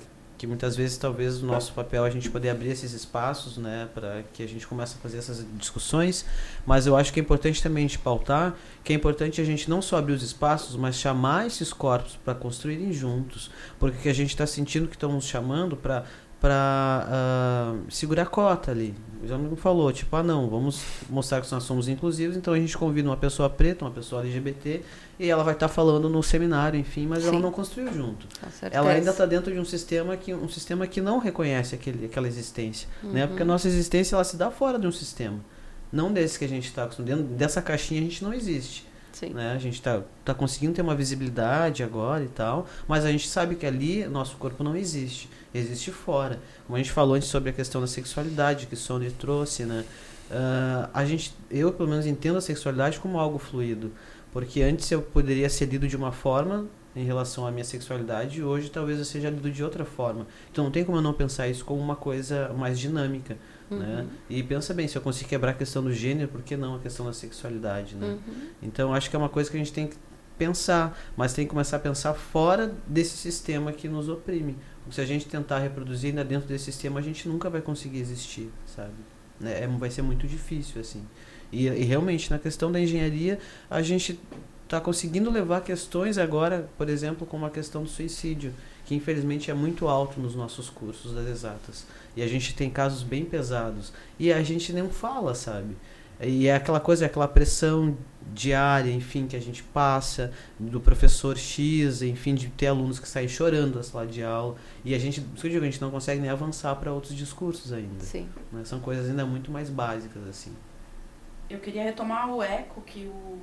[0.45, 3.89] que muitas vezes talvez o nosso papel é a gente poder abrir esses espaços, né,
[3.95, 6.27] para que a gente comece a fazer essas discussões,
[6.67, 8.55] mas eu acho que é importante também a gente pautar
[8.85, 12.35] que é importante a gente não só abrir os espaços, mas chamar esses corpos para
[12.35, 16.05] construírem juntos, porque a gente está sentindo que estão nos chamando para
[16.45, 18.95] para uh, segurar a cota ali.
[19.23, 22.59] O já me falou, tipo, ah não, vamos mostrar que nós somos inclusivos, então a
[22.59, 24.83] gente convida uma pessoa preta, uma pessoa LGBT,
[25.19, 27.31] e ela vai estar tá falando no seminário, enfim, mas Sim.
[27.31, 28.27] ela não construiu junto.
[28.71, 32.29] Ela ainda está dentro de um sistema que um sistema que não reconhece aquele, aquela
[32.29, 33.09] existência, né?
[33.09, 33.15] uhum.
[33.15, 33.27] né?
[33.27, 35.39] Porque a nossa existência ela se dá fora de um sistema,
[35.91, 37.17] não desse que a gente está acostumado.
[37.17, 38.87] Dentro dessa caixinha a gente não existe.
[39.15, 39.31] Sim.
[39.31, 39.53] Né?
[39.53, 43.55] A gente está tá conseguindo ter uma visibilidade agora e tal, mas a gente sabe
[43.55, 46.41] que ali nosso corpo não existe, existe fora.
[46.67, 49.85] Como a gente falou antes sobre a questão da sexualidade que Sony trouxe, né?
[50.31, 53.93] Uh, a gente, eu pelo menos entendo a sexualidade como algo fluido.
[54.33, 58.43] Porque antes eu poderia ser lido de uma forma em relação à minha sexualidade e
[58.43, 60.27] hoje talvez eu seja lido de outra forma.
[60.51, 63.37] Então não tem como eu não pensar isso como uma coisa mais dinâmica.
[63.71, 63.79] Uhum.
[63.79, 64.07] Né?
[64.29, 66.79] E pensa bem, se eu conseguir quebrar a questão do gênero, por que não a
[66.79, 67.95] questão da sexualidade?
[67.95, 68.07] Né?
[68.07, 68.49] Uhum.
[68.63, 69.97] Então acho que é uma coisa que a gente tem que
[70.39, 74.57] pensar, mas tem que começar a pensar fora desse sistema que nos oprime.
[74.83, 78.01] Porque se a gente tentar reproduzir ainda dentro desse sistema, a gente nunca vai conseguir
[78.01, 78.93] existir, sabe?
[79.41, 79.63] Né?
[79.63, 81.05] É, vai ser muito difícil, assim.
[81.51, 83.39] E, e realmente, na questão da engenharia,
[83.71, 84.19] a gente
[84.65, 88.53] está conseguindo levar questões agora, por exemplo, como a questão do suicídio,
[88.85, 91.87] que infelizmente é muito alto nos nossos cursos das exatas.
[92.17, 93.93] E a gente tem casos bem pesados.
[94.19, 95.77] E a gente nem fala, sabe?
[96.21, 97.97] E é aquela coisa, é aquela pressão
[98.33, 103.27] diária, enfim, que a gente passa do professor X, enfim, de ter alunos que saem
[103.27, 104.57] chorando da sala de aula.
[104.85, 107.15] E a gente, isso que eu digo, a gente não consegue nem avançar para outros
[107.15, 108.01] discursos ainda.
[108.01, 108.29] Sim.
[108.53, 108.65] Né?
[108.65, 110.53] São coisas ainda muito mais básicas, assim
[111.49, 113.39] eu queria retomar o eco que o,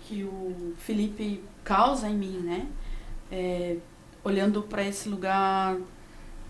[0.00, 2.66] que o Felipe causa em mim, né?
[3.30, 3.76] É,
[4.30, 5.76] olhando para esse lugar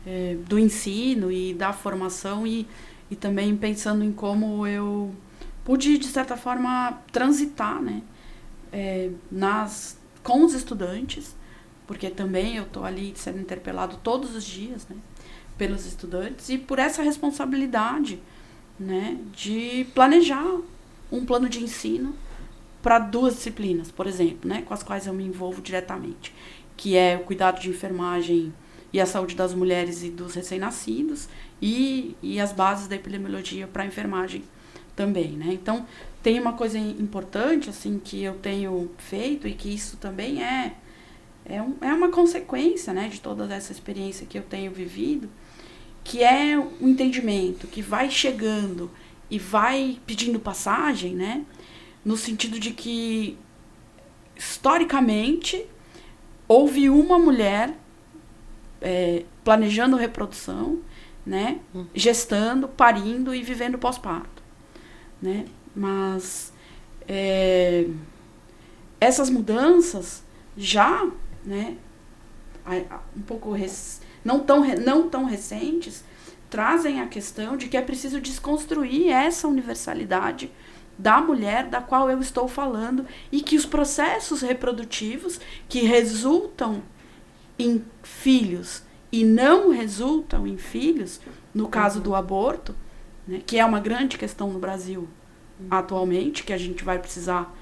[0.07, 2.67] é, do ensino e da formação e,
[3.11, 5.15] e também pensando em como eu
[5.65, 8.03] pude, de certa forma, transitar, né?
[8.73, 11.35] É, nas, com os estudantes,
[11.87, 14.97] porque também eu estou ali sendo interpelado todos os dias, né?
[15.59, 18.21] Pelos estudantes e por essa responsabilidade,
[18.79, 19.19] né?
[19.33, 20.47] De planejar
[21.11, 22.15] um plano de ensino
[22.83, 24.63] para duas disciplinas, por exemplo, né?
[24.63, 26.35] Com as quais eu me envolvo diretamente,
[26.81, 28.55] que é o cuidado de enfermagem
[28.91, 31.29] e a saúde das mulheres e dos recém-nascidos
[31.61, 34.43] e, e as bases da epidemiologia para a enfermagem
[34.97, 35.49] também, né?
[35.53, 35.87] Então,
[36.23, 40.75] tem uma coisa importante, assim, que eu tenho feito e que isso também é,
[41.45, 45.29] é, um, é uma consequência, né, de toda essa experiência que eu tenho vivido,
[46.03, 48.91] que é o entendimento que vai chegando
[49.31, 51.45] e vai pedindo passagem, né,
[52.03, 53.37] no sentido de que,
[54.35, 55.67] historicamente,
[56.51, 57.73] houve uma mulher
[58.81, 60.81] é, planejando reprodução,
[61.25, 61.87] né, hum.
[61.95, 64.43] gestando, parindo e vivendo pós-parto,
[65.23, 65.45] né?
[65.77, 66.53] Mas
[67.07, 67.87] é,
[69.01, 70.25] essas mudanças
[70.57, 71.09] já,
[71.45, 71.77] né,
[73.17, 73.55] um pouco
[74.25, 76.03] não tão não tão recentes,
[76.51, 80.51] trazem a questão de que é preciso desconstruir essa universalidade
[81.01, 86.83] da mulher da qual eu estou falando e que os processos reprodutivos que resultam
[87.59, 91.21] em filhos e não resultam em filhos,
[91.55, 92.75] no caso do aborto,
[93.27, 95.09] né, que é uma grande questão no Brasil
[95.71, 97.55] atualmente, que a gente vai precisar,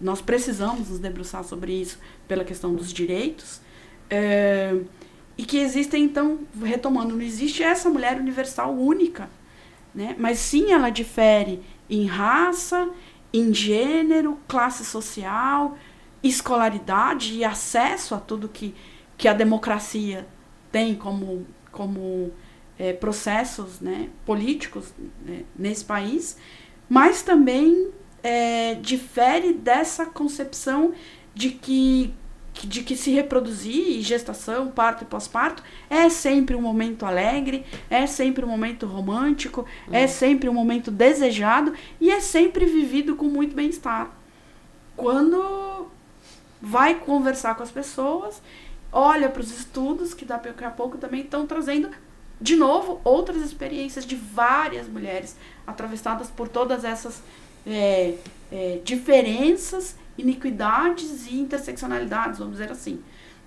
[0.00, 3.60] nós precisamos nos debruçar sobre isso pela questão dos direitos,
[4.10, 4.76] é,
[5.38, 9.30] e que existem, então, retomando, não existe essa mulher universal única,
[9.94, 12.90] né, mas sim ela difere em raça,
[13.32, 15.76] em gênero, classe social,
[16.22, 18.74] escolaridade e acesso a tudo que,
[19.16, 20.26] que a democracia
[20.72, 22.32] tem como, como
[22.78, 24.92] é, processos né, políticos
[25.24, 26.36] né, nesse país,
[26.88, 27.90] mas também
[28.22, 30.92] é, difere dessa concepção
[31.34, 32.14] de que,
[32.62, 38.44] de que se reproduzir, gestação, parto e pós-parto, é sempre um momento alegre, é sempre
[38.44, 40.08] um momento romântico, é uhum.
[40.08, 44.10] sempre um momento desejado e é sempre vivido com muito bem-estar.
[44.96, 45.88] Quando
[46.62, 48.40] vai conversar com as pessoas
[48.94, 51.90] olha para os estudos que daqui a pouco também estão trazendo
[52.40, 55.36] de novo outras experiências de várias mulheres
[55.66, 57.20] atravessadas por todas essas
[57.66, 58.14] é,
[58.52, 63.00] é, diferenças, iniquidades e interseccionalidades, vamos dizer assim.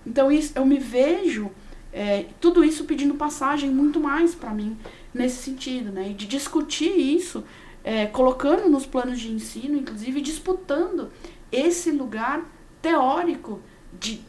[0.05, 1.51] Então isso, eu me vejo
[1.91, 4.77] é, tudo isso pedindo passagem muito mais para mim
[5.13, 6.09] nesse sentido, né?
[6.09, 7.43] E de discutir isso,
[7.83, 11.11] é, colocando nos planos de ensino, inclusive disputando
[11.51, 12.45] esse lugar
[12.81, 13.61] teórico
[13.97, 14.21] de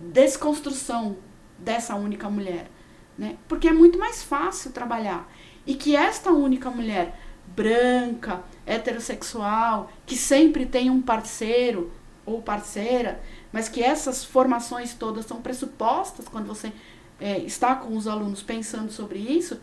[0.00, 1.16] desconstrução
[1.58, 2.70] dessa única mulher,
[3.18, 3.36] né?
[3.48, 5.30] Porque é muito mais fácil trabalhar
[5.66, 7.18] e que esta única mulher
[7.54, 11.92] branca, heterossexual, que sempre tem um parceiro
[12.26, 16.72] ou parceira, mas que essas formações todas são pressupostas quando você
[17.20, 19.60] é, está com os alunos pensando sobre isso,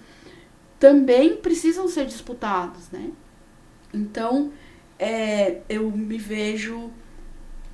[0.80, 3.12] também precisam ser disputados, né?
[3.94, 4.52] Então,
[4.98, 6.90] é, eu me vejo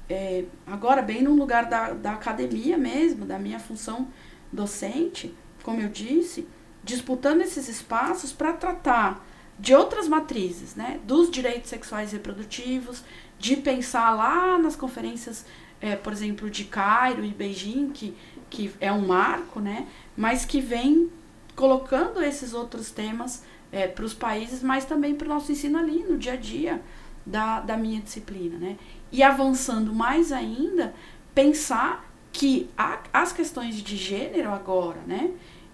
[0.10, 4.08] é, agora bem no lugar da, da academia mesmo, da minha função
[4.52, 6.48] docente, como eu disse,
[6.84, 9.26] disputando esses espaços para tratar
[9.60, 11.00] de outras matrizes, né?
[11.06, 13.04] Dos direitos sexuais e reprodutivos,
[13.38, 15.46] de pensar lá nas conferências,
[15.82, 18.16] é, por exemplo, de Cairo e Beijing, que,
[18.50, 19.88] que é um marco, né?
[20.16, 21.12] Mas que vem
[21.56, 26.04] colocando esses outros temas é, para os países, mas também para o nosso ensino ali,
[26.04, 26.82] no dia a dia
[27.26, 28.78] da, da minha disciplina, né?
[29.12, 30.94] E avançando mais ainda,
[31.36, 35.32] pensar que a, as questões de gênero agora, né?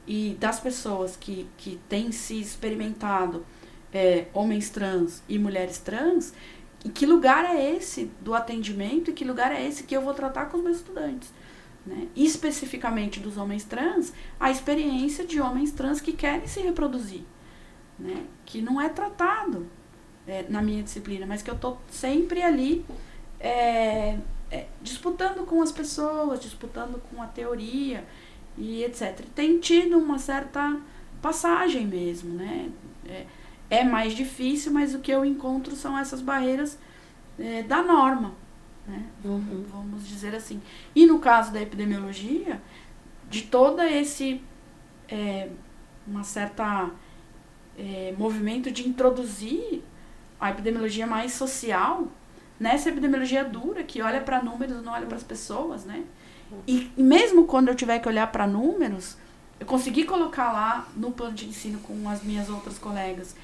[0.08, 3.46] E das pessoas que, que têm se experimentado
[3.96, 6.34] é, homens trans e mulheres trans,
[6.84, 10.14] em que lugar é esse do atendimento e que lugar é esse que eu vou
[10.14, 11.32] tratar com os meus estudantes?
[11.86, 12.10] Né?
[12.14, 17.22] Especificamente dos homens trans, a experiência de homens trans que querem se reproduzir,
[17.98, 18.26] né?
[18.46, 19.66] que não é tratado
[20.28, 22.86] é, na minha disciplina, mas que eu estou sempre ali
[23.40, 24.18] é,
[24.52, 28.04] é, disputando com as pessoas, disputando com a teoria
[28.58, 29.22] e etc.
[29.34, 30.82] Tem tido uma certa
[31.22, 32.70] passagem mesmo, né?
[33.08, 33.26] É,
[33.70, 36.78] é mais difícil, mas o que eu encontro são essas barreiras
[37.40, 38.34] é, da norma,
[38.88, 39.04] né?
[39.24, 39.66] Uhum.
[39.70, 40.62] Vamos dizer assim.
[40.96, 42.62] E no caso da epidemiologia,
[43.30, 44.42] de toda esse
[45.10, 45.50] é,
[46.06, 46.90] uma certa
[47.78, 49.84] é, movimento de introduzir
[50.40, 52.08] a epidemiologia mais social
[52.60, 56.04] nessa epidemiologia dura que olha para números, não olha para as pessoas, né?
[56.68, 59.18] E mesmo quando eu tiver que olhar para números,
[59.60, 63.36] eu consegui colocar lá no plano de ensino com as minhas outras colegas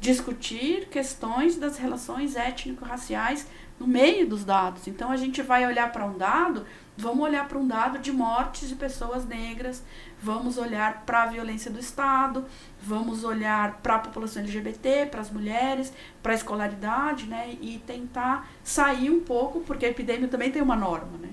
[0.00, 3.46] discutir questões das relações étnico-raciais
[3.78, 4.86] no meio dos dados.
[4.86, 8.68] Então a gente vai olhar para um dado, vamos olhar para um dado de mortes
[8.68, 9.82] de pessoas negras,
[10.22, 12.44] vamos olhar para a violência do Estado,
[12.82, 17.56] vamos olhar para a população LGBT, para as mulheres, para a escolaridade, né?
[17.60, 21.30] E tentar sair um pouco, porque a epidemia também tem uma norma, né?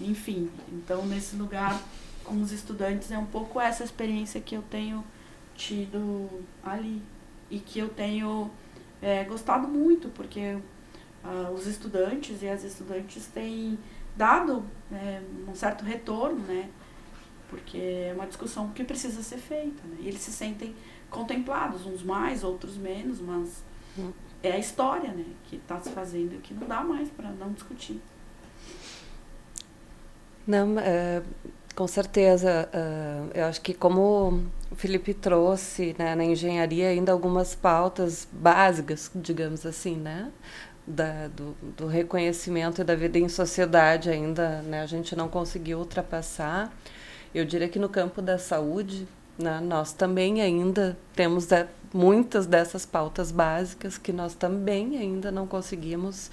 [0.00, 1.80] Enfim, então nesse lugar
[2.22, 5.04] com os estudantes é um pouco essa experiência que eu tenho
[5.56, 6.28] tido
[6.62, 7.00] ali
[7.50, 8.50] e que eu tenho
[9.00, 10.58] é, gostado muito, porque
[11.24, 13.78] uh, os estudantes e as estudantes têm
[14.16, 16.68] dado é, um certo retorno, né?
[17.48, 19.98] Porque é uma discussão que precisa ser feita, né?
[20.00, 20.74] E eles se sentem
[21.10, 23.62] contemplados, uns mais, outros menos, mas
[24.42, 25.24] é a história, né?
[25.44, 28.00] Que está se fazendo que não dá mais para não discutir.
[30.46, 31.22] Não, é,
[31.76, 32.68] com certeza.
[32.72, 39.10] Uh, eu acho que como o Felipe trouxe né, na engenharia ainda algumas pautas básicas,
[39.14, 40.32] digamos assim, né?
[40.86, 46.72] Da, do, do, reconhecimento da vida em sociedade ainda né, a gente não conseguiu ultrapassar.
[47.34, 51.48] Eu diria que no campo da saúde, né, nós também ainda temos
[51.92, 56.30] muitas dessas pautas básicas que nós também ainda não conseguimos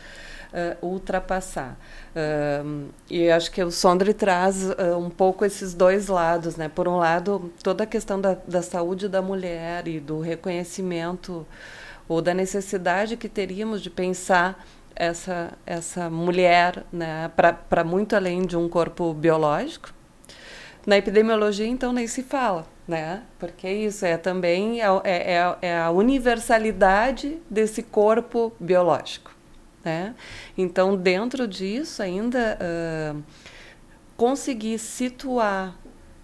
[0.54, 1.78] uh, ultrapassar.
[2.16, 6.70] Uh, e acho que o Sondre traz uh, um pouco esses dois lados, né?
[6.70, 11.46] Por um lado, toda a questão da, da saúde da mulher e do reconhecimento
[12.08, 14.63] ou da necessidade que teríamos de pensar
[14.96, 19.92] essa essa mulher, né, para muito além de um corpo biológico.
[20.86, 23.24] Na epidemiologia, então, nem se fala, né?
[23.39, 29.33] Porque isso é também é, é, é a universalidade desse corpo biológico.
[29.84, 30.15] Né?
[30.58, 33.24] Então, dentro disso, ainda uh,
[34.15, 35.76] conseguir situar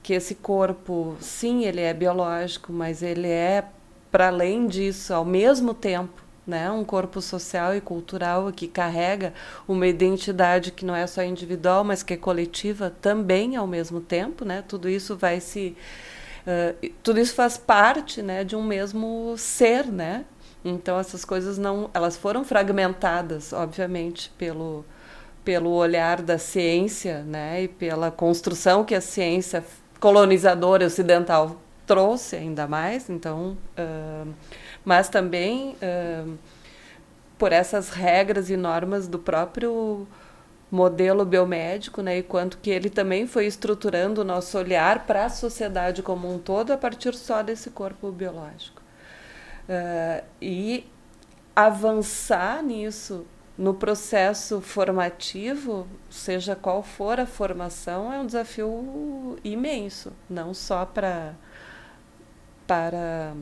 [0.01, 3.65] que esse corpo, sim, ele é biológico, mas ele é,
[4.09, 6.71] para além disso, ao mesmo tempo, né?
[6.71, 9.33] um corpo social e cultural que carrega
[9.67, 14.43] uma identidade que não é só individual, mas que é coletiva também ao mesmo tempo.
[14.43, 14.63] Né?
[14.67, 15.77] Tudo isso vai se.
[16.47, 20.25] Uh, tudo isso faz parte né, de um mesmo ser, né?
[20.63, 24.85] Então essas coisas não, elas foram fragmentadas, obviamente, pelo
[25.43, 29.63] pelo olhar da ciência, né, e pela construção que a ciência
[29.99, 33.09] colonizadora ocidental trouxe ainda mais.
[33.09, 34.33] Então, uh,
[34.85, 36.37] mas também uh,
[37.37, 40.07] por essas regras e normas do próprio
[40.71, 45.29] modelo biomédico, né, e quanto que ele também foi estruturando o nosso olhar para a
[45.29, 48.79] sociedade como um todo a partir só desse corpo biológico.
[49.69, 50.89] Uh, e
[51.55, 60.53] avançar nisso no processo formativo, seja qual for a formação, é um desafio imenso, não
[60.53, 61.35] só para
[62.65, 63.33] para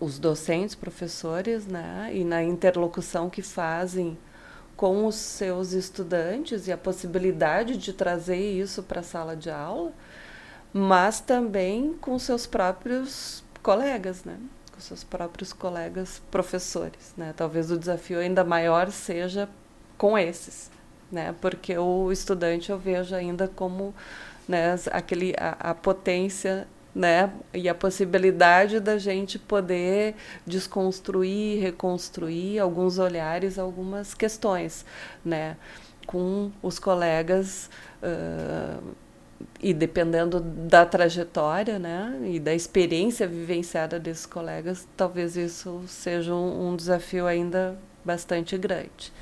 [0.00, 4.18] os docentes, professores, né, e na interlocução que fazem
[4.74, 9.92] com os seus estudantes e a possibilidade de trazer isso para a sala de aula,
[10.72, 14.38] mas também com seus próprios colegas, né?
[14.80, 17.34] Com seus próprios colegas professores, né?
[17.36, 19.46] Talvez o desafio ainda maior seja
[19.98, 20.70] com esses,
[21.12, 21.34] né?
[21.40, 23.94] Porque o estudante eu vejo ainda como
[24.48, 27.30] né, aquele a, a potência né?
[27.54, 34.84] E a possibilidade da gente poder desconstruir, reconstruir alguns olhares, algumas questões,
[35.24, 35.56] né?
[36.04, 37.70] Com os colegas
[38.02, 38.82] uh,
[39.62, 46.70] e dependendo da trajetória, né, e da experiência vivenciada desses colegas, talvez isso seja um,
[46.70, 49.12] um desafio ainda bastante grande.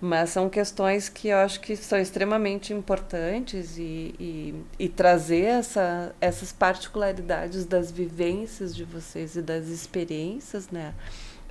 [0.00, 6.12] Mas são questões que eu acho que são extremamente importantes e, e, e trazer essa,
[6.20, 10.92] essas particularidades das vivências de vocês e das experiências, né,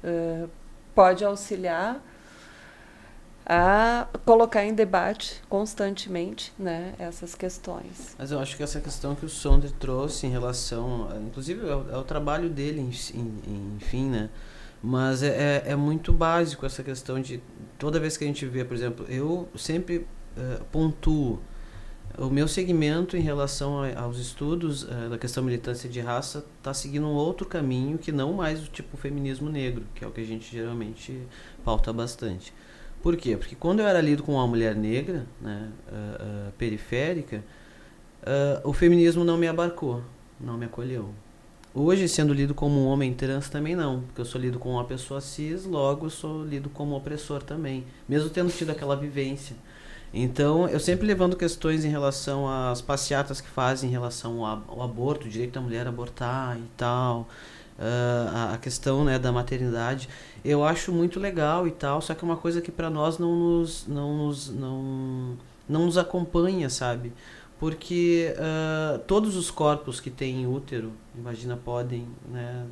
[0.03, 0.49] uh,
[0.93, 2.03] pode auxiliar
[3.45, 8.15] a colocar em debate constantemente né, essas questões.
[8.17, 12.01] Mas eu acho que essa questão que o Sondre trouxe em relação, inclusive é o,
[12.01, 14.29] é trabalho dele, enfim, né?
[14.83, 17.41] Mas é, é, é, muito básico essa questão de
[17.77, 21.39] toda vez que a gente vê, por exemplo, eu sempre uh, pontuo
[22.17, 26.73] o meu segmento em relação a, aos estudos uh, da questão militância de raça está
[26.73, 30.21] seguindo um outro caminho que não mais o tipo feminismo negro, que é o que
[30.21, 31.21] a gente geralmente
[31.63, 32.53] pauta bastante.
[33.01, 33.35] Por quê?
[33.35, 37.43] Porque quando eu era lido com uma mulher negra, né, uh, uh, periférica,
[38.21, 40.03] uh, o feminismo não me abarcou,
[40.39, 41.09] não me acolheu.
[41.73, 44.83] Hoje, sendo lido como um homem trans, também não, porque eu sou lido como uma
[44.83, 49.55] pessoa cis, logo sou lido como opressor também, mesmo tendo tido aquela vivência.
[50.13, 55.25] Então, eu sempre levando questões em relação às passeatas que fazem em relação ao, aborto,
[55.25, 57.29] o direito da mulher a abortar e tal,
[58.33, 60.07] a, a questão né, da maternidade.
[60.43, 63.35] Eu acho muito legal e tal, só que é uma coisa que para nós não
[63.35, 67.11] nos, não, nos, não, não nos acompanha, sabe?
[67.59, 72.65] Porque uh, todos os corpos que têm útero, imagina, podem, né,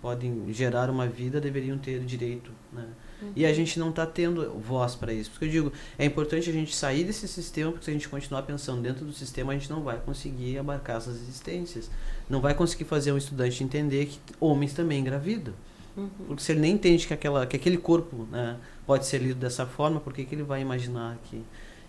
[0.00, 2.86] podem gerar uma vida, deveriam ter direito, né?
[3.20, 3.32] Uhum.
[3.34, 5.30] E a gente não está tendo voz para isso.
[5.30, 8.42] Porque eu digo, é importante a gente sair desse sistema, porque se a gente continuar
[8.42, 11.90] pensando dentro do sistema, a gente não vai conseguir abarcar essas existências.
[12.28, 15.54] Não vai conseguir fazer um estudante entender que homens também engravidam.
[15.96, 16.08] Uhum.
[16.28, 18.56] Porque se ele nem entende que, aquela, que aquele corpo né,
[18.86, 21.42] pode ser lido dessa forma, por que, que ele vai imaginar que.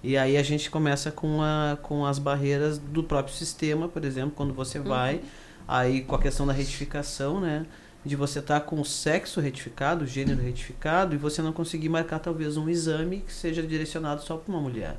[0.03, 4.31] E aí a gente começa com, a, com as barreiras do próprio sistema, por exemplo,
[4.35, 4.85] quando você uhum.
[4.85, 5.21] vai,
[5.67, 7.65] aí com a questão da retificação, né?
[8.05, 11.89] De você estar tá com o sexo retificado, o gênero retificado, e você não conseguir
[11.89, 14.97] marcar talvez um exame que seja direcionado só para uma mulher.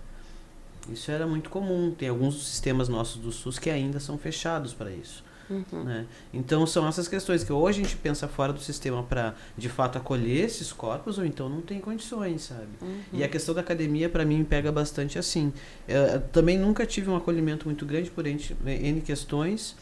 [0.93, 1.95] Isso era muito comum.
[1.97, 5.25] Tem alguns sistemas nossos do SUS que ainda são fechados para isso.
[5.51, 5.85] Uhum.
[5.85, 6.07] Né?
[6.33, 9.97] Então são essas questões que ou a gente pensa fora do sistema para de fato
[9.97, 12.69] acolher esses corpos ou então não tem condições, sabe?
[12.83, 13.01] Uhum.
[13.15, 15.53] E a questão da academia para mim pega bastante assim.
[15.87, 19.75] Eu, também nunca tive um acolhimento muito grande por N questões.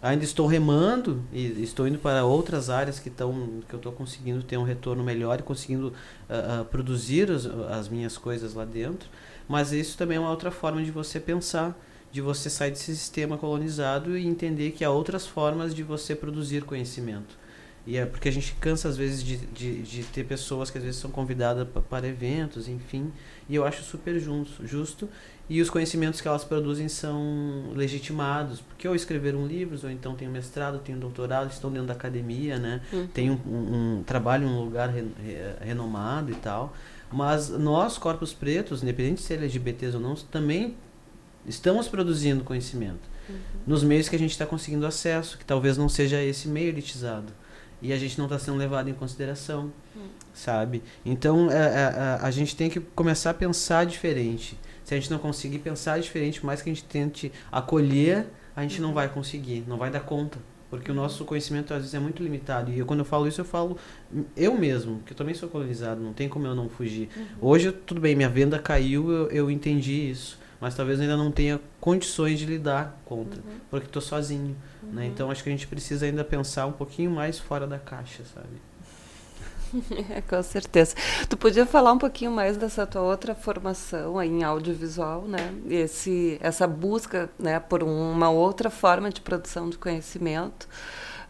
[0.00, 4.44] Ainda estou remando e estou indo para outras áreas que estão que eu estou conseguindo
[4.44, 9.08] ter um retorno melhor e conseguindo uh, uh, produzir as, as minhas coisas lá dentro.
[9.48, 11.76] Mas isso também é uma outra forma de você pensar,
[12.12, 16.62] de você sair desse sistema colonizado e entender que há outras formas de você produzir
[16.62, 17.36] conhecimento.
[17.88, 20.84] E é porque a gente cansa às vezes de, de, de ter pessoas que às
[20.84, 23.10] vezes são convidadas para eventos, enfim.
[23.48, 25.08] E eu acho super justo, justo
[25.48, 30.28] e os conhecimentos que elas produzem são legitimados, porque ou escreveram livros, ou então tem
[30.28, 32.82] um mestrado, tem um doutorado, estão dentro da academia, né?
[32.92, 33.06] Uhum.
[33.06, 36.74] Tem um, um, um, trabalho em um lugar re, re, renomado e tal.
[37.10, 40.76] Mas nós, corpos pretos, independente de ser LGBTs ou não, também
[41.46, 43.08] estamos produzindo conhecimento.
[43.30, 43.36] Uhum.
[43.66, 47.32] Nos meios que a gente está conseguindo acesso, que talvez não seja esse meio elitizado.
[47.80, 50.08] E a gente não está sendo levado em consideração, uhum.
[50.34, 50.82] sabe?
[51.04, 54.58] Então, a, é, a, é, é, a gente tem que começar a pensar diferente
[54.88, 58.26] se a gente não conseguir pensar diferente, mais que a gente tente acolher,
[58.56, 60.38] a gente não vai conseguir, não vai dar conta.
[60.70, 62.70] Porque o nosso conhecimento às vezes é muito limitado.
[62.70, 63.76] E eu, quando eu falo isso, eu falo
[64.34, 67.10] eu mesmo, que eu também sou colonizado, não tem como eu não fugir.
[67.14, 67.26] Uhum.
[67.42, 70.38] Hoje, tudo bem, minha venda caiu, eu, eu entendi isso.
[70.58, 73.58] Mas talvez eu ainda não tenha condições de lidar contra, uhum.
[73.70, 74.56] porque estou sozinho.
[74.88, 75.02] Né?
[75.02, 75.06] Uhum.
[75.06, 75.06] Né?
[75.06, 78.68] Então acho que a gente precisa ainda pensar um pouquinho mais fora da caixa, sabe?
[80.28, 80.94] Com certeza.
[81.28, 85.52] Tu podia falar um pouquinho mais dessa tua outra formação aí em audiovisual, né?
[85.68, 90.68] Esse, essa busca, né, por uma outra forma de produção de conhecimento.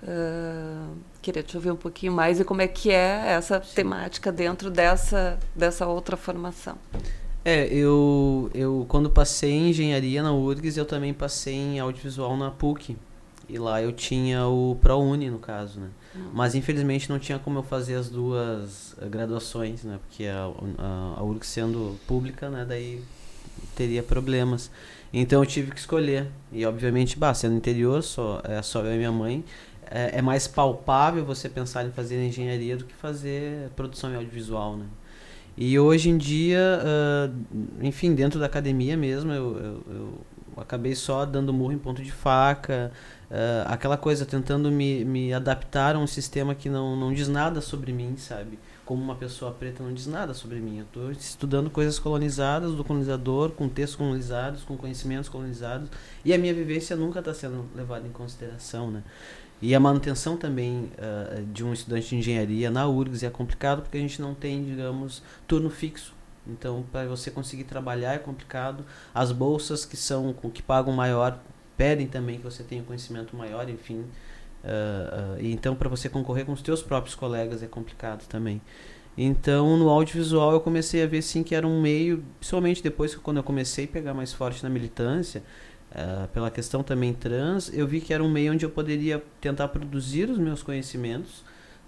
[0.01, 3.75] Uh, queria te ouvir um pouquinho mais e como é que é essa Sim.
[3.75, 6.79] temática dentro dessa, dessa outra formação.
[7.45, 12.51] É, eu, eu quando passei em engenharia na URGS, eu também passei em audiovisual na
[12.51, 12.97] PUC.
[13.49, 15.89] E lá eu tinha o ProUni, no caso, né?
[16.33, 19.99] Mas infelizmente não tinha como eu fazer as duas eh, graduações, né?
[20.07, 22.67] Porque a, a, a URG sendo pública, né?
[22.69, 23.03] Daí
[23.75, 24.71] teria problemas.
[25.13, 26.27] Então eu tive que escolher.
[26.53, 29.45] E obviamente, bah, sendo interior, só, é só eu e minha mãe,
[29.91, 34.87] é, é, mais palpável você pensar em fazer engenharia do que fazer produção audiovisual, né?
[35.57, 40.19] E hoje em dia, uh, enfim, dentro da academia mesmo, eu, eu, eu
[40.61, 42.93] acabei só dando murro em ponto de faca,
[43.31, 47.61] uh, aquela coisa, tentando me, me adaptar a um sistema que não, não diz nada
[47.61, 48.59] sobre mim, sabe?
[48.85, 50.79] Como uma pessoa preta não diz nada sobre mim.
[50.79, 55.89] Eu estou estudando coisas colonizadas do colonizador, com textos colonizados, com conhecimentos colonizados,
[56.25, 59.03] e a minha vivência nunca está sendo levada em consideração, né?
[59.61, 63.99] E a manutenção também uh, de um estudante de engenharia na URGS é complicado porque
[63.99, 66.18] a gente não tem, digamos, turno fixo.
[66.49, 68.85] Então, para você conseguir trabalhar é complicado.
[69.15, 71.39] As bolsas que são que pagam maior
[71.77, 74.05] pedem também que você tenha conhecimento maior, enfim.
[74.65, 78.61] Uh, uh, então, para você concorrer com os teus próprios colegas é complicado também.
[79.17, 83.21] Então, no audiovisual eu comecei a ver sim que era um meio, principalmente depois que
[83.21, 85.43] quando eu comecei a pegar mais forte na militância,
[85.91, 89.69] uh, pela questão também trans, eu vi que era um meio onde eu poderia tentar
[89.69, 91.45] produzir os meus conhecimentos,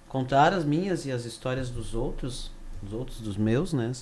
[0.08, 2.50] contar as minhas e as histórias dos outros,
[2.82, 3.92] dos outros, dos meus, né?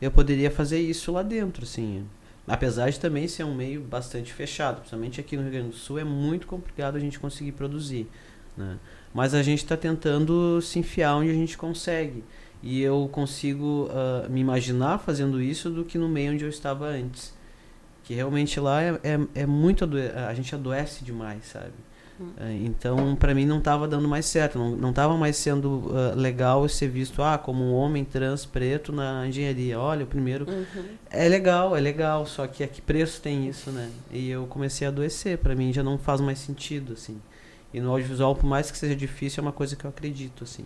[0.00, 2.06] Eu poderia fazer isso lá dentro, assim.
[2.46, 5.98] Apesar de também ser um meio bastante fechado, principalmente aqui no Rio Grande do Sul,
[5.98, 8.08] é muito complicado a gente conseguir produzir.
[8.56, 8.78] Né?
[9.12, 12.24] Mas a gente está tentando se enfiar onde a gente consegue.
[12.62, 16.86] E eu consigo uh, me imaginar fazendo isso do que no meio onde eu estava
[16.86, 17.32] antes.
[18.04, 19.88] Que realmente lá é, é, é muito.
[20.28, 21.72] A gente adoece demais, sabe?
[22.38, 26.68] É, então, para mim não estava dando mais certo, não estava mais sendo uh, legal
[26.68, 29.78] ser visto ah, como um homem trans preto na engenharia.
[29.78, 30.84] Olha, o primeiro uhum.
[31.10, 33.90] é legal, é legal, só que a que preço tem isso, né?
[34.10, 37.20] E eu comecei a adoecer, para mim já não faz mais sentido assim.
[37.72, 40.64] E no audiovisual, por mais que seja difícil, é uma coisa que eu acredito, assim.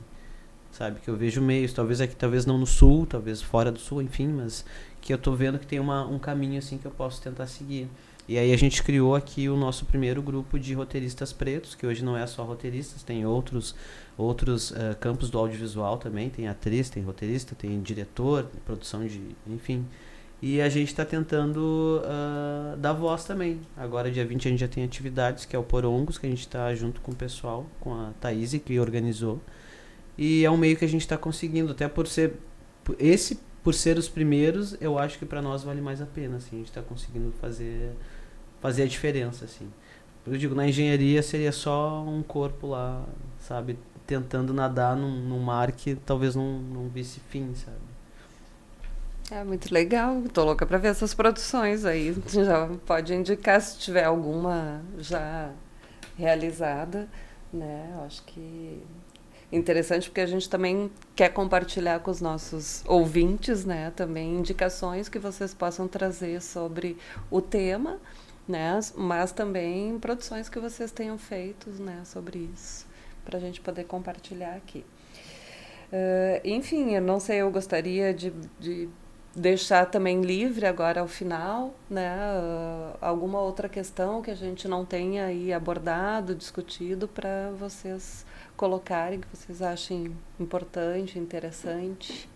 [0.73, 1.01] Sabe?
[1.01, 4.27] Que eu vejo meios, talvez aqui, talvez não no sul, talvez fora do sul, enfim,
[4.29, 4.65] mas
[5.01, 7.89] que eu tô vendo que tem uma, um caminho, assim, que eu posso tentar seguir.
[8.27, 12.05] E aí a gente criou aqui o nosso primeiro grupo de roteiristas pretos, que hoje
[12.05, 13.75] não é só roteiristas, tem outros
[14.17, 19.85] outros uh, campos do audiovisual também, tem atriz, tem roteirista, tem diretor, produção de, enfim.
[20.41, 23.61] E a gente está tentando uh, dar voz também.
[23.77, 26.41] Agora, dia 20, a gente já tem atividades, que é o Porongos, que a gente
[26.41, 29.41] está junto com o pessoal, com a Thaís, que organizou.
[30.19, 32.35] E é um meio que a gente está conseguindo, até por ser.
[32.99, 36.37] Esse, por ser os primeiros, eu acho que para nós vale mais a pena.
[36.37, 37.93] Assim, a gente está conseguindo fazer,
[38.65, 39.45] fazer a diferença.
[39.45, 39.71] Assim.
[40.27, 43.05] Eu digo, na engenharia seria só um corpo lá,
[43.39, 43.79] sabe?
[44.07, 47.77] Tentando nadar num, num mar que talvez não, não visse fim, sabe?
[49.31, 52.17] É muito legal, tô louca para ver essas produções aí.
[52.27, 55.51] Já pode indicar se tiver alguma já
[56.17, 57.07] realizada,
[57.53, 58.01] né?
[58.07, 58.83] Acho que
[59.53, 65.19] interessante porque a gente também quer compartilhar com os nossos ouvintes, né, também indicações que
[65.19, 66.97] vocês possam trazer sobre
[67.31, 68.01] o tema,
[68.47, 72.87] né, mas também produções que vocês tenham feito, né, sobre isso,
[73.25, 74.85] para a gente poder compartilhar aqui.
[75.93, 78.89] Uh, enfim, eu não sei, eu gostaria de, de
[79.35, 84.85] deixar também livre agora ao final, né, uh, alguma outra questão que a gente não
[84.85, 88.27] tenha aí abordado, discutido para vocês
[88.57, 92.29] colocarem que vocês achem importante, interessante.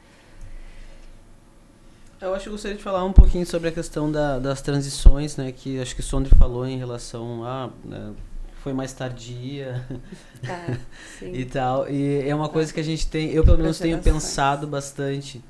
[2.21, 5.37] Eu acho que eu gostaria de falar um pouquinho sobre a questão da, das transições,
[5.37, 8.13] né, que acho que o Sondre falou em relação a né,
[8.57, 9.87] foi mais tardia
[10.49, 10.77] ah,
[11.23, 11.89] e tal.
[11.89, 15.41] E é uma coisa que a gente tem, eu pelo menos tenho pensado bastante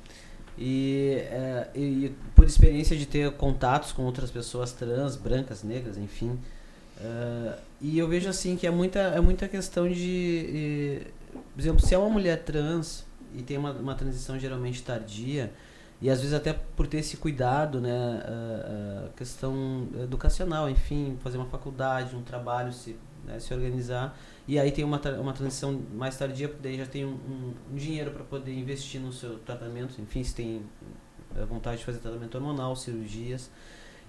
[0.57, 6.37] e, é, e, por experiência de ter contatos com outras pessoas trans, brancas, negras, enfim.
[6.99, 10.01] Uh, e eu vejo assim que é muita, é muita questão de.
[10.03, 11.07] E,
[11.53, 15.49] por exemplo, se é uma mulher trans e tem uma, uma transição geralmente tardia,
[16.01, 21.47] e às vezes até por ter esse cuidado, né, a, questão educacional, enfim, fazer uma
[21.47, 22.95] faculdade, um trabalho, se,
[23.25, 27.05] né, se organizar, e aí tem uma, uma transição mais tardia, porque daí já tem
[27.05, 30.63] um, um, um dinheiro para poder investir no seu tratamento, enfim, se tem
[31.35, 33.51] eh, vontade de fazer tratamento hormonal, cirurgias.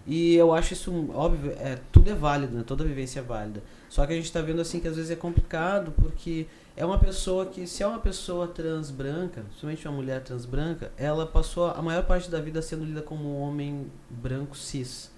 [0.07, 2.65] E eu acho isso óbvio, é, tudo é válido, né?
[2.67, 3.63] toda vivência é válida.
[3.89, 6.47] Só que a gente está vendo assim que às vezes é complicado, porque
[6.77, 10.93] é uma pessoa que, se é uma pessoa trans branca, principalmente uma mulher trans branca,
[10.97, 15.11] ela passou a maior parte da vida sendo lida como um homem branco cis.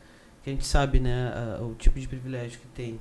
[0.43, 2.99] Que a gente sabe, né, a, o tipo de privilégio que tem.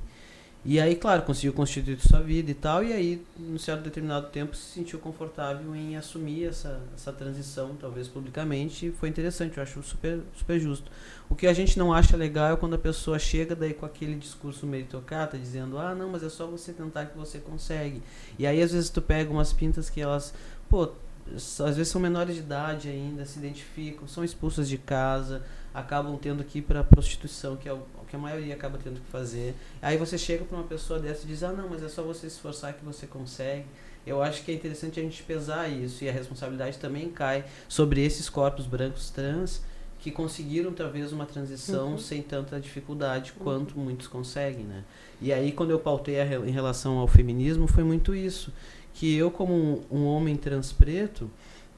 [0.64, 4.56] E aí, claro, conseguiu constituir sua vida e tal, e aí, num certo determinado tempo,
[4.56, 9.82] se sentiu confortável em assumir essa, essa transição, talvez publicamente, e foi interessante, eu acho
[9.82, 10.92] super, super justo.
[11.28, 14.14] O que a gente não acha legal é quando a pessoa chega daí com aquele
[14.14, 18.04] discurso meritocrata, dizendo, ah, não, mas é só você tentar que você consegue.
[18.38, 20.32] E aí, às vezes, tu pega umas pintas que elas,
[20.70, 20.92] pô,
[21.36, 25.44] às vezes são menores de idade ainda, se identificam, são expulsas de casa,
[25.74, 27.76] acabam tendo que ir para prostituição, que é
[28.12, 29.56] que a maioria acaba tendo que fazer.
[29.82, 32.30] Aí você chega para uma pessoa dessa e diz: "Ah, não, mas é só você
[32.30, 33.66] se esforçar que você consegue".
[34.06, 38.04] Eu acho que é interessante a gente pesar isso e a responsabilidade também cai sobre
[38.04, 39.62] esses corpos brancos trans
[40.00, 41.98] que conseguiram talvez uma transição uhum.
[41.98, 43.44] sem tanta dificuldade uhum.
[43.44, 44.84] quanto muitos conseguem, né?
[45.22, 48.52] E aí quando eu pautei a, em relação ao feminismo foi muito isso,
[48.94, 51.30] que eu como um, um homem trans preto,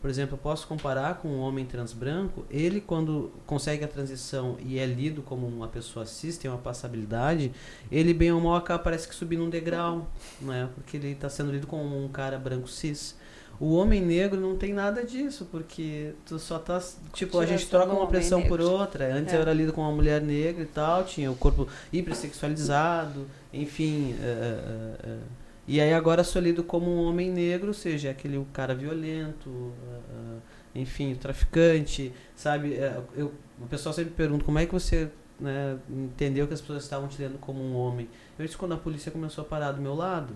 [0.04, 4.58] por exemplo, eu posso comparar com um homem trans branco, ele quando consegue a transição
[4.60, 7.54] e é lido como uma pessoa cis, tem uma passabilidade,
[7.89, 10.68] ele bem ou mal acaba parece que subindo um degrau, né?
[10.76, 13.16] Porque ele está sendo lido como um cara branco cis.
[13.58, 16.84] O homem negro não tem nada disso, porque tu só tá.
[17.14, 19.16] Tipo, a gente troca uma pressão por outra.
[19.16, 19.38] Antes é.
[19.38, 24.16] eu era lido como uma mulher negra e tal, tinha o corpo hipersexualizado, enfim.
[24.20, 28.38] Uh, uh, uh, e aí agora sou lido como um homem negro, ou seja, aquele
[28.38, 30.41] o cara violento, uh,
[30.76, 32.72] enfim, o traficante, sabe?
[32.72, 35.09] Uh, eu, o pessoal sempre pergunta como é que você
[35.39, 38.09] né, entendeu que as pessoas estavam te lendo como um homem.
[38.38, 40.36] Eu disse quando a polícia começou a parar do meu lado.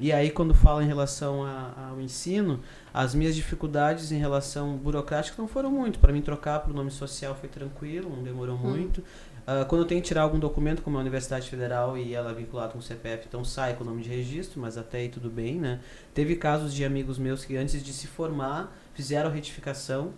[0.00, 2.60] E aí quando fala em relação a, ao ensino,
[2.94, 5.98] as minhas dificuldades em relação burocrática não foram muito.
[5.98, 8.70] Para mim trocar para o nome social foi tranquilo, não demorou hum.
[8.70, 9.02] muito.
[9.48, 12.34] Uh, quando eu tenho que tirar algum documento, como a Universidade Federal e ela é
[12.34, 15.30] vinculada com o CPF, então sai com o nome de registro, mas até aí tudo
[15.30, 15.80] bem, né?
[16.12, 20.12] Teve casos de amigos meus que antes de se formar fizeram retificação,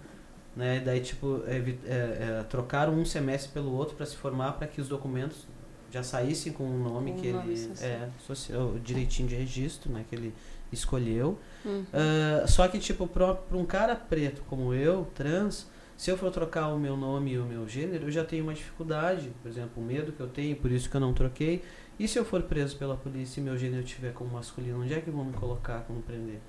[0.56, 0.82] né?
[0.84, 4.80] Daí, tipo, é, é, é, trocaram um semestre pelo outro para se formar, para que
[4.80, 5.46] os documentos
[5.92, 10.04] já saíssem com o nome que nome ele é social, direitinho de registro, né?
[10.10, 10.34] Que ele
[10.72, 11.38] escolheu.
[11.64, 11.82] Uhum.
[11.82, 15.68] Uh, só que tipo para um cara preto como eu, trans,
[16.00, 18.54] Se eu for trocar o meu nome e o meu gênero, eu já tenho uma
[18.54, 21.62] dificuldade, por exemplo, o medo que eu tenho, por isso que eu não troquei.
[21.98, 25.00] E se eu for preso pela polícia e meu gênero estiver como masculino, onde é
[25.02, 26.40] que vão me colocar, como prender?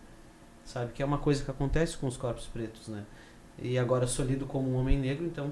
[0.64, 0.94] Sabe?
[0.94, 3.04] Que é uma coisa que acontece com os corpos pretos, né?
[3.62, 5.52] E agora sou lido como um homem negro, então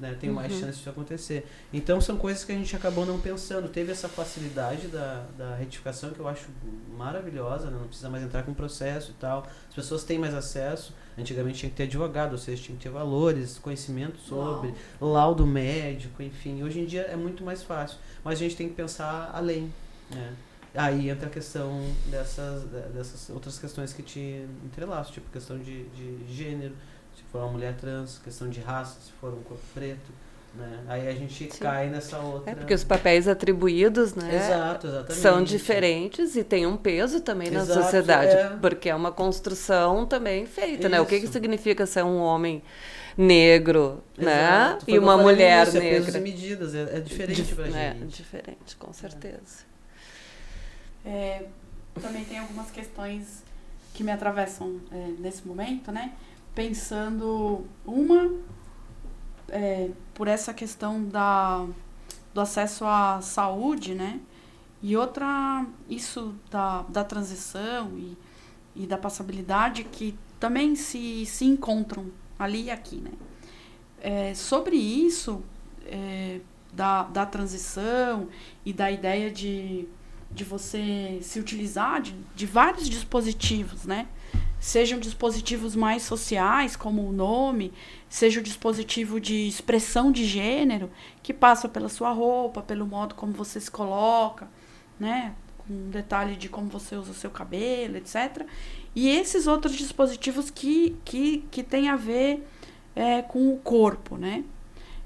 [0.00, 0.60] né, tem mais Uhum.
[0.60, 1.46] chance disso acontecer.
[1.72, 3.68] Então são coisas que a gente acabou não pensando.
[3.68, 6.48] Teve essa facilidade da, da retificação que eu acho
[6.96, 7.76] maravilhosa, né?
[7.78, 9.46] não precisa mais entrar com processo e tal.
[9.68, 10.94] As pessoas têm mais acesso.
[11.18, 16.22] Antigamente tinha que ter advogado, ou seja, tinha que ter valores, conhecimento sobre, laudo médico,
[16.22, 16.62] enfim.
[16.62, 17.98] Hoje em dia é muito mais fácil.
[18.24, 19.70] Mas a gente tem que pensar além.
[20.10, 20.34] Né?
[20.74, 22.62] Aí entra a questão dessas,
[22.94, 26.74] dessas outras questões que te entrelaçam, tipo questão de, de gênero,
[27.30, 30.10] for uma mulher trans, questão de raça, se for um corpo preto.
[30.52, 30.80] Né?
[30.88, 31.60] Aí a gente Sim.
[31.60, 32.50] cai nessa outra.
[32.50, 34.34] É porque os papéis atribuídos, né?
[34.34, 35.14] Exato, exatamente.
[35.20, 38.56] São diferentes e tem um peso também na Exato, sociedade, é.
[38.60, 41.00] porque é uma construção também feita, né?
[41.00, 41.32] O que, que Isso.
[41.32, 42.60] significa ser um homem
[43.16, 44.76] negro, né?
[44.84, 46.20] Foi E uma mulher início, é pesos e negra.
[46.20, 48.06] medidas, é, é diferente Dif- pra é, gente.
[48.16, 49.70] diferente, com certeza.
[51.04, 51.44] É,
[52.00, 53.42] também tem algumas questões
[53.94, 56.12] que me atravessam é, nesse momento, né?
[56.54, 58.30] Pensando uma
[59.48, 61.66] é, por essa questão da,
[62.32, 64.20] do acesso à saúde, né?
[64.82, 68.16] E outra, isso da, da transição e,
[68.74, 72.06] e da passabilidade que também se, se encontram
[72.38, 73.12] ali e aqui, né?
[74.00, 75.42] É, sobre isso,
[75.84, 76.40] é,
[76.72, 78.28] da, da transição
[78.64, 79.86] e da ideia de,
[80.30, 84.08] de você se utilizar de, de vários dispositivos, né?
[84.60, 87.72] Sejam dispositivos mais sociais, como o nome,
[88.10, 90.90] seja o dispositivo de expressão de gênero,
[91.22, 94.46] que passa pela sua roupa, pelo modo como você se coloca,
[94.98, 95.34] né?
[95.56, 98.46] Com um detalhe de como você usa o seu cabelo, etc.
[98.94, 102.46] E esses outros dispositivos que, que, que têm a ver
[102.94, 104.44] é, com o corpo, né?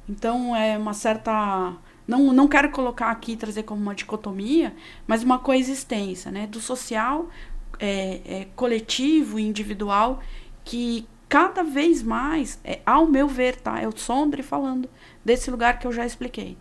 [0.09, 1.77] Então, é uma certa.
[2.07, 4.75] Não, não quero colocar aqui trazer como uma dicotomia,
[5.07, 6.47] mas uma coexistência, né?
[6.47, 7.31] Do social,
[7.79, 10.21] é, é, coletivo e individual,
[10.65, 13.81] que cada vez mais, é, ao meu ver, tá?
[13.81, 14.89] É o Sondre falando
[15.25, 16.57] desse lugar que eu já expliquei.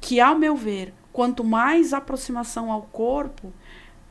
[0.00, 3.52] Que, ao meu ver, quanto mais aproximação ao corpo,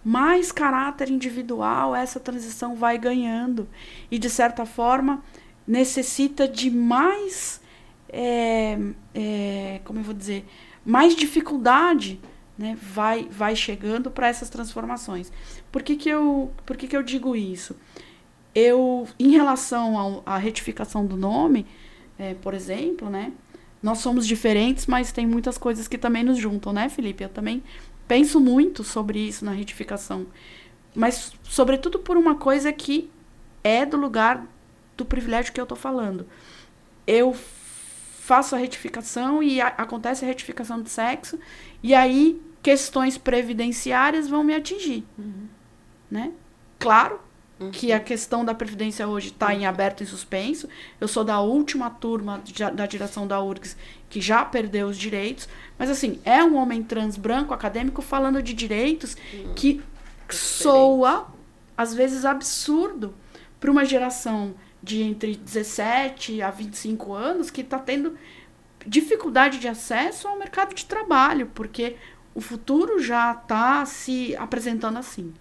[0.03, 3.67] mais caráter individual essa transição vai ganhando.
[4.09, 5.23] E, de certa forma,
[5.67, 7.61] necessita de mais.
[8.11, 8.77] é,
[9.13, 10.45] é, como eu vou dizer?
[10.83, 12.19] Mais dificuldade
[12.59, 15.31] né, vai, vai chegando para essas transformações.
[15.71, 17.75] Por que, que, eu, por que, que eu digo isso?
[18.53, 21.65] Eu, em relação à retificação do nome,
[22.17, 23.31] é, por exemplo, né,
[23.81, 27.23] nós somos diferentes, mas tem muitas coisas que também nos juntam, né, Felipe?
[27.23, 27.63] Eu também
[28.07, 30.25] penso muito sobre isso na retificação.
[30.95, 33.09] Mas, sobretudo, por uma coisa que
[33.63, 34.45] é do lugar
[34.97, 36.25] do privilégio que eu estou falando.
[37.05, 41.39] Eu faço a retificação e a- acontece a retificação de sexo,
[41.81, 45.05] e aí questões previdenciárias vão me atingir.
[46.09, 46.31] Né?
[46.77, 47.19] Claro
[47.73, 50.69] que a questão da Previdência hoje está em aberto e suspenso.
[50.99, 53.75] Eu sou da última turma de- da direção da URGS
[54.09, 55.49] que já perdeu os direitos.
[55.77, 59.17] Mas, assim, é um homem trans branco acadêmico falando de direitos
[59.57, 59.81] que
[60.29, 61.27] soa,
[61.77, 63.13] às vezes, absurdo
[63.59, 68.17] para uma geração de entre 17 a 25 anos que está tendo
[68.85, 71.97] dificuldade de acesso ao mercado de trabalho, porque
[72.33, 75.33] o futuro já está se apresentando assim.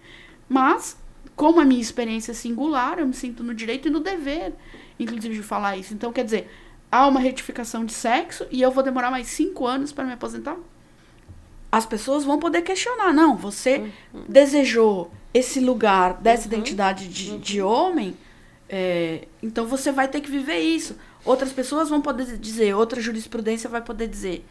[0.49, 0.97] Mas,
[1.35, 4.51] como a minha experiência é singular, eu me sinto no direito e no dever,
[4.99, 5.93] inclusive, de falar isso.
[5.93, 6.49] Então, quer dizer,
[6.91, 10.57] há uma retificação de sexo e eu vou demorar mais cinco anos para me aposentar?
[11.71, 13.13] As pessoas vão poder questionar.
[13.13, 13.91] Não, você
[14.27, 18.17] desejou esse lugar dessa identidade de, de homem,
[18.67, 20.97] é, então você vai ter que viver isso.
[21.23, 24.45] Outras pessoas vão poder dizer, outra jurisprudência vai poder dizer.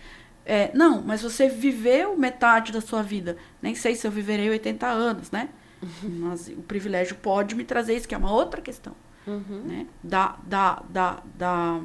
[0.46, 3.36] é, não, mas você viveu metade da sua vida.
[3.60, 5.48] Nem sei se eu viverei 80 anos, né?
[6.02, 8.94] Mas o privilégio pode me trazer isso, que é uma outra questão.
[9.26, 9.86] Né?
[10.02, 11.80] Da, da, da, da,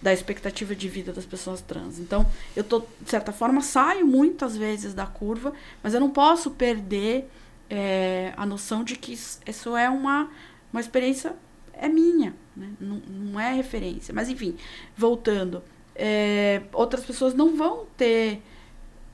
[0.00, 1.98] da expectativa de vida das pessoas trans.
[1.98, 2.24] Então,
[2.54, 7.28] eu tô, de certa forma, saio muitas vezes da curva, mas eu não posso perder
[7.68, 10.30] é, a noção de que isso, isso é uma,
[10.72, 11.34] uma experiência
[11.72, 12.70] é minha, né?
[12.80, 14.14] não, não é referência.
[14.14, 14.56] Mas, enfim,
[14.96, 15.62] voltando.
[15.94, 18.42] é, outras pessoas não vão ter.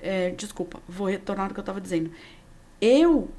[0.01, 2.11] é, desculpa, vou retornar ao que eu estava dizendo.
[2.81, 3.31] Eu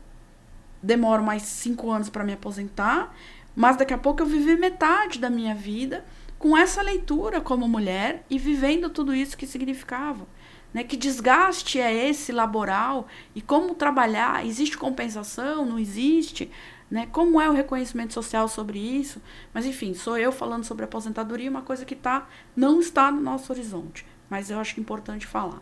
[0.84, 3.16] demoro mais cinco anos para me aposentar,
[3.56, 6.06] mas daqui a pouco eu vivi metade da minha vida
[6.38, 10.28] com essa leitura como mulher e vivendo tudo isso que significava.
[10.74, 10.84] Né?
[10.84, 14.46] Que desgaste é esse laboral e como trabalhar?
[14.46, 15.66] Existe compensação?
[15.66, 16.52] Não existe?
[16.94, 17.08] né?
[17.12, 19.20] Como é o reconhecimento social sobre isso?
[19.52, 23.52] Mas enfim, sou eu falando sobre aposentadoria, uma coisa que tá, não está no nosso
[23.52, 25.60] horizonte, mas eu acho importante falar.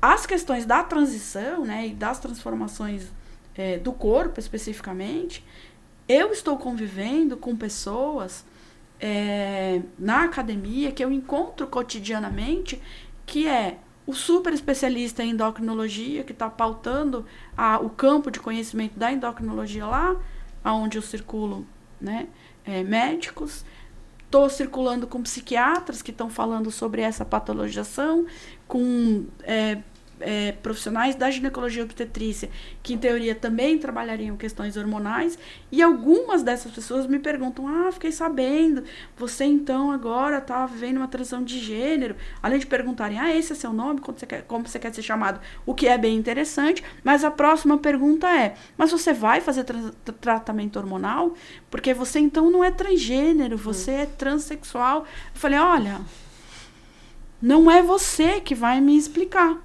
[0.00, 3.06] As questões da transição, né, e das transformações
[3.54, 5.44] é, do corpo especificamente,
[6.08, 8.44] eu estou convivendo com pessoas
[9.00, 12.80] é, na academia que eu encontro cotidianamente,
[13.26, 17.24] que é o super especialista em endocrinologia, que está pautando
[17.56, 20.16] a, o campo de conhecimento da endocrinologia lá,
[20.64, 21.66] onde eu circulo
[22.00, 22.28] né,
[22.64, 23.64] é, médicos.
[24.24, 28.26] Estou circulando com psiquiatras que estão falando sobre essa patologização,
[28.66, 29.78] com é,
[30.22, 32.48] é, profissionais da ginecologia obstetrícia,
[32.82, 35.38] que em teoria também trabalhariam questões hormonais,
[35.70, 38.84] e algumas dessas pessoas me perguntam: Ah, fiquei sabendo,
[39.16, 42.16] você então agora está vivendo uma transição de gênero.
[42.42, 44.00] Além de perguntarem: Ah, esse é seu nome?
[44.00, 45.40] Como você, quer, como você quer ser chamado?
[45.66, 46.82] O que é bem interessante.
[47.04, 51.34] Mas a próxima pergunta é: Mas você vai fazer tra tratamento hormonal?
[51.70, 54.00] Porque você então não é transgênero, você hum.
[54.00, 55.00] é transexual.
[55.00, 56.00] Eu falei: Olha.
[57.42, 59.58] Não é você que vai me explicar.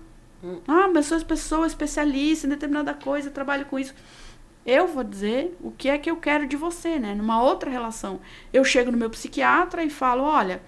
[0.67, 3.93] Ah, mas sou pessoa especialista em determinada coisa, trabalho com isso.
[4.65, 7.15] Eu vou dizer o que é que eu quero de você, né?
[7.15, 8.19] Numa outra relação.
[8.51, 10.61] Eu chego no meu psiquiatra e falo, olha,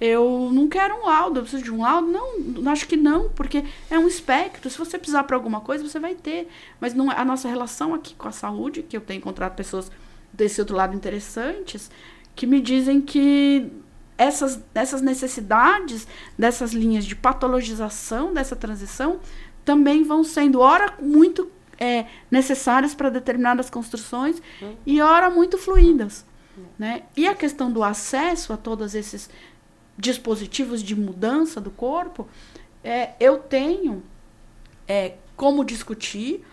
[0.00, 2.08] eu não quero um laudo, eu preciso de um laudo.
[2.08, 4.68] Não, acho que não, porque é um espectro.
[4.68, 6.48] Se você precisar para alguma coisa, você vai ter.
[6.80, 9.90] Mas não é, a nossa relação aqui com a saúde, que eu tenho encontrado pessoas
[10.32, 11.90] desse outro lado interessantes,
[12.34, 13.70] que me dizem que
[14.16, 16.06] essas, essas necessidades
[16.38, 19.20] dessas linhas de patologização dessa transição
[19.64, 24.76] também vão sendo, ora, muito é, necessárias para determinadas construções uhum.
[24.86, 26.24] e, ora, muito fluídas.
[26.56, 26.64] Uhum.
[26.78, 27.02] Né?
[27.16, 29.28] E a questão do acesso a todos esses
[29.96, 32.28] dispositivos de mudança do corpo,
[32.82, 34.02] é, eu tenho
[34.86, 36.44] é, como discutir,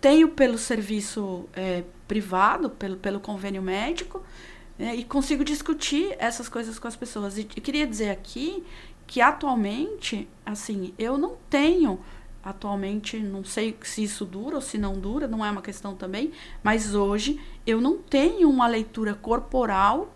[0.00, 4.22] tenho pelo serviço é, privado, pelo, pelo convênio médico,
[4.82, 7.38] né, e consigo discutir essas coisas com as pessoas.
[7.38, 8.64] E eu queria dizer aqui
[9.06, 12.00] que atualmente, assim, eu não tenho
[12.42, 16.32] atualmente, não sei se isso dura ou se não dura, não é uma questão também,
[16.64, 20.12] mas hoje eu não tenho uma leitura corporal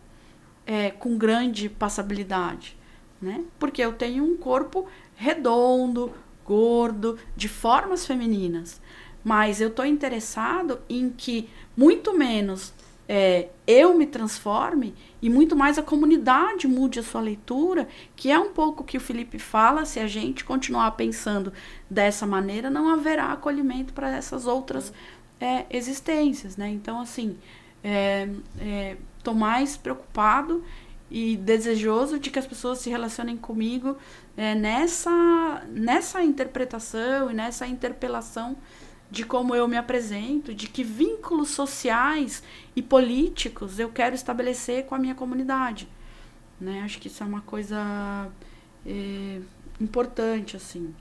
[0.66, 2.76] é, com grande passabilidade,
[3.22, 3.44] né?
[3.60, 6.12] Porque eu tenho um corpo redondo,
[6.44, 8.80] gordo, de formas femininas.
[9.22, 12.74] Mas eu estou interessado em que muito menos
[13.08, 18.38] é, eu me transforme e muito mais a comunidade mude a sua leitura, que é
[18.38, 21.52] um pouco o que o Felipe fala, se a gente continuar pensando
[21.88, 24.92] dessa maneira, não haverá acolhimento para essas outras
[25.40, 26.68] é, existências, né?
[26.68, 27.36] Então, assim,
[27.82, 30.64] estou é, é mais preocupado
[31.10, 33.96] e desejoso de que as pessoas se relacionem comigo
[34.36, 38.56] é, nessa, nessa interpretação e nessa interpelação
[39.10, 42.42] de como eu me apresento, de que vínculos sociais
[42.74, 45.88] e políticos eu quero estabelecer com a minha comunidade.
[46.60, 46.82] Né?
[46.82, 48.28] Acho que isso é uma coisa
[48.84, 49.40] é,
[49.80, 50.94] importante, assim.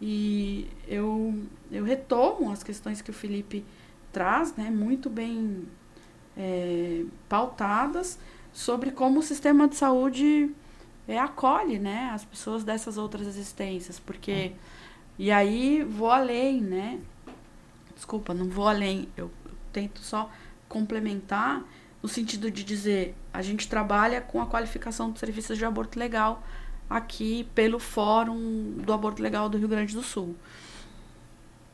[0.00, 1.34] E eu,
[1.70, 3.64] eu retomo as questões que o Felipe
[4.12, 5.66] traz, né, muito bem
[6.36, 8.18] é, pautadas,
[8.52, 10.50] sobre como o sistema de saúde
[11.06, 13.98] é, acolhe né, as pessoas dessas outras existências.
[13.98, 14.52] Porque.
[15.18, 17.00] E aí vou além, né?
[17.96, 19.30] Desculpa, não vou além, eu,
[19.72, 20.30] tento só
[20.68, 21.64] complementar
[22.02, 26.42] no sentido de dizer, a gente trabalha com a qualificação dos serviços de aborto legal
[26.88, 30.36] aqui pelo Fórum do Aborto Legal do Rio Grande do Sul.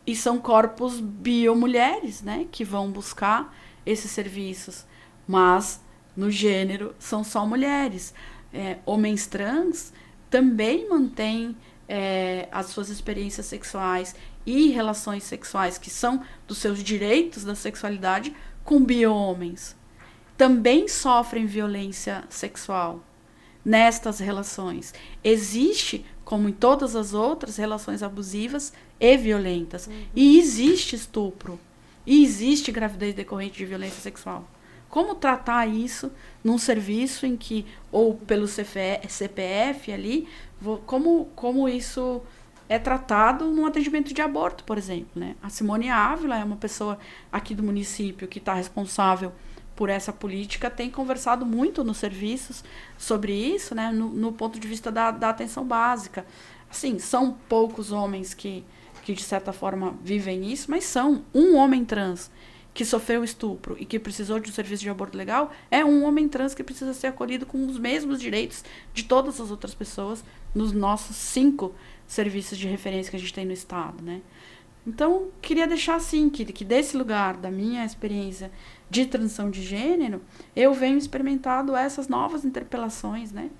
[0.06, 3.54] E são corpos biomulheres, né, que vão buscar
[3.84, 4.86] esses serviços,
[5.28, 5.82] mas
[6.16, 8.14] no gênero são só mulheres.
[8.52, 9.92] É, homens trans
[10.30, 11.54] também mantêm
[11.88, 14.14] é, as suas experiências sexuais
[14.44, 19.76] e relações sexuais que são dos seus direitos da sexualidade com bio-homens.
[20.36, 23.00] Também sofrem violência sexual
[23.64, 24.92] nestas relações.
[25.22, 29.86] Existe, como em todas as outras, relações abusivas e violentas.
[29.86, 30.04] Uhum.
[30.14, 31.58] E existe estupro.
[32.04, 34.48] E existe gravidez decorrente de violência sexual.
[34.88, 36.10] Como tratar isso
[36.44, 40.28] num serviço em que, ou pelo CPF ali,
[40.86, 42.22] como, como isso
[42.68, 45.10] é tratado no atendimento de aborto, por exemplo.
[45.14, 45.36] Né?
[45.42, 46.98] A Simone Ávila é uma pessoa
[47.30, 49.32] aqui do município que está responsável
[49.76, 52.62] por essa política, tem conversado muito nos serviços
[52.98, 53.90] sobre isso, né?
[53.90, 56.26] no, no ponto de vista da, da atenção básica.
[56.70, 58.64] Assim, são poucos homens que,
[59.02, 61.24] que, de certa forma, vivem isso, mas são.
[61.34, 62.30] Um homem trans
[62.74, 66.28] que sofreu estupro e que precisou de um serviço de aborto legal é um homem
[66.28, 70.24] trans que precisa ser acolhido com os mesmos direitos de todas as outras pessoas
[70.54, 71.74] nos nossos cinco
[72.06, 74.20] serviços de referência que a gente tem no Estado, né?
[74.86, 78.50] Então, queria deixar assim, que, que desse lugar, da minha experiência
[78.90, 80.20] de transição de gênero,
[80.56, 83.50] eu venho experimentando essas novas interpelações, né?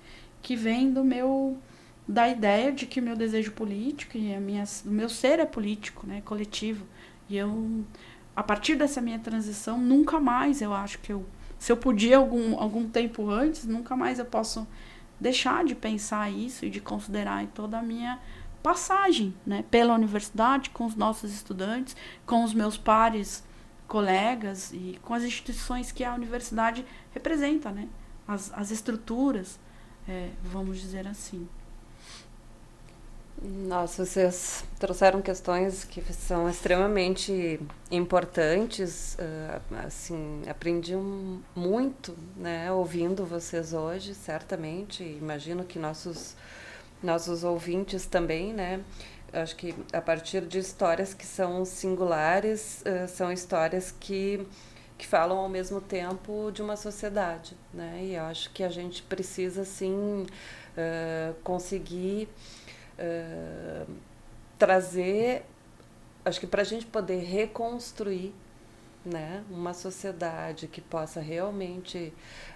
[0.41, 1.57] Que vêm do meu
[2.05, 5.45] da ideia de que o meu desejo político e a minha, o meu ser é
[5.45, 6.85] político, né, coletivo.
[7.29, 7.85] E eu,
[8.35, 11.25] a partir dessa minha transição, nunca mais eu acho que eu,
[11.57, 14.67] se eu podia algum, algum tempo antes, nunca mais eu posso
[15.23, 18.19] deixar de pensar isso e de considerar toda a minha
[18.61, 21.95] passagem, né, pela universidade, com os nossos estudantes,
[22.25, 23.43] com os meus pares,
[23.87, 27.87] colegas e com as instituições que a universidade representa, né,
[28.27, 29.59] as, as estruturas,
[30.07, 31.47] é, vamos dizer assim.
[33.45, 37.59] Nossa, vocês trouxeram questões que são extremamente
[37.91, 39.17] importantes.
[39.19, 40.95] Uh, assim, aprendi
[41.53, 45.03] muito, né, ouvindo vocês hoje, certamente.
[45.03, 46.37] Imagino que nossos
[47.03, 48.81] nossos ouvintes também, né?
[49.33, 54.47] Acho que a partir de histórias que são singulares, uh, são histórias que
[54.97, 57.99] que falam ao mesmo tempo de uma sociedade, né?
[58.03, 60.25] E eu acho que a gente precisa sim
[60.77, 62.29] uh, conseguir
[62.99, 63.91] uh,
[64.57, 65.45] trazer,
[66.23, 68.33] acho que para a gente poder reconstruir
[69.05, 72.13] né, uma sociedade que possa realmente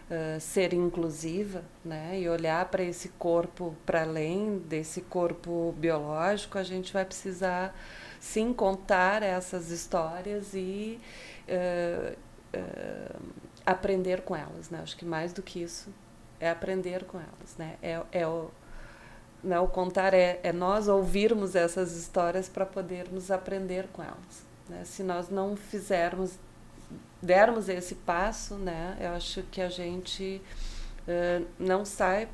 [0.10, 6.64] uh, ser inclusiva né, e olhar para esse corpo para além desse corpo biológico, a
[6.64, 7.76] gente vai precisar
[8.20, 11.00] sim contar essas histórias e
[11.50, 12.18] uh,
[12.58, 13.22] uh,
[13.66, 14.70] aprender com elas.
[14.70, 14.80] Né?
[14.82, 15.94] Acho que mais do que isso
[16.40, 17.58] é aprender com elas.
[17.58, 17.76] Né?
[17.82, 18.50] É, é o
[19.48, 24.46] né, o contar é, é nós ouvirmos essas histórias para podermos aprender com elas.
[24.68, 24.84] Né?
[24.84, 26.38] Se nós não fizermos,
[27.22, 30.42] dermos esse passo, né, eu acho que a gente
[31.08, 32.28] uh, não sai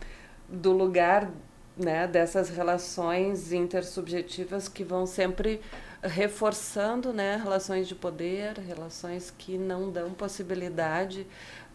[0.50, 1.30] do lugar
[1.78, 5.62] né, dessas relações intersubjetivas que vão sempre
[6.02, 11.26] reforçando né, relações de poder, relações que não dão possibilidade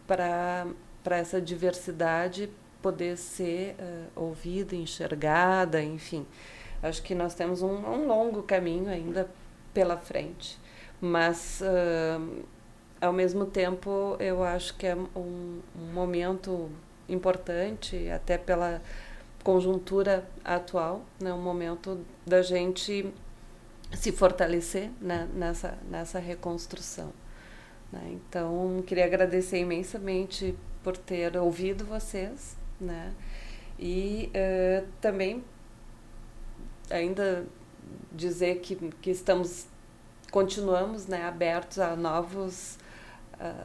[0.07, 0.67] para
[1.05, 2.51] essa diversidade
[2.83, 6.27] poder ser uh, ouvida, enxergada, enfim.
[6.83, 9.29] Acho que nós temos um, um longo caminho ainda
[9.75, 10.59] pela frente,
[11.01, 12.45] mas uh,
[13.01, 16.71] ao mesmo tempo eu acho que é um, um momento
[17.09, 18.83] importante, até pela
[19.43, 23.13] conjuntura atual, né, um momento da gente
[23.95, 27.13] se fortalecer né, nessa, nessa reconstrução.
[27.91, 28.03] Né?
[28.13, 30.55] Então, queria agradecer imensamente
[30.85, 33.15] por ter ouvido vocês, né?
[33.79, 35.45] E uh, também
[36.91, 37.47] ainda
[38.13, 39.67] dizer que, que estamos
[40.31, 42.79] continuamos né, abertos a novos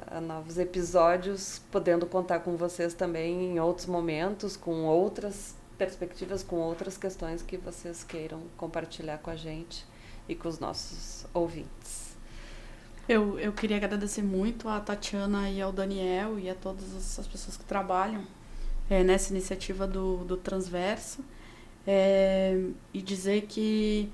[0.08, 6.58] a, novos episódios, podendo contar com vocês também em outros momentos, com outras perspectivas, com
[6.58, 9.86] outras questões que vocês queiram compartilhar com a gente
[10.30, 12.16] e com os nossos ouvintes.
[13.10, 17.58] Eu, eu queria agradecer muito a Tatiana e ao Daniel e a todas as pessoas
[17.58, 18.24] que trabalham
[18.90, 21.24] é, nessa iniciativa do, do Transverso
[21.86, 22.60] é,
[22.94, 24.10] e dizer que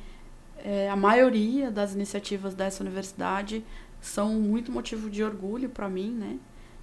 [0.58, 3.64] é, a maioria das iniciativas dessa universidade
[4.02, 6.40] são muito motivo de orgulho para mim, né?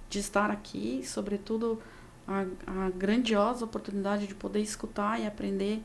[0.09, 1.81] De estar aqui, sobretudo
[2.27, 5.83] a, a grandiosa oportunidade de poder escutar e aprender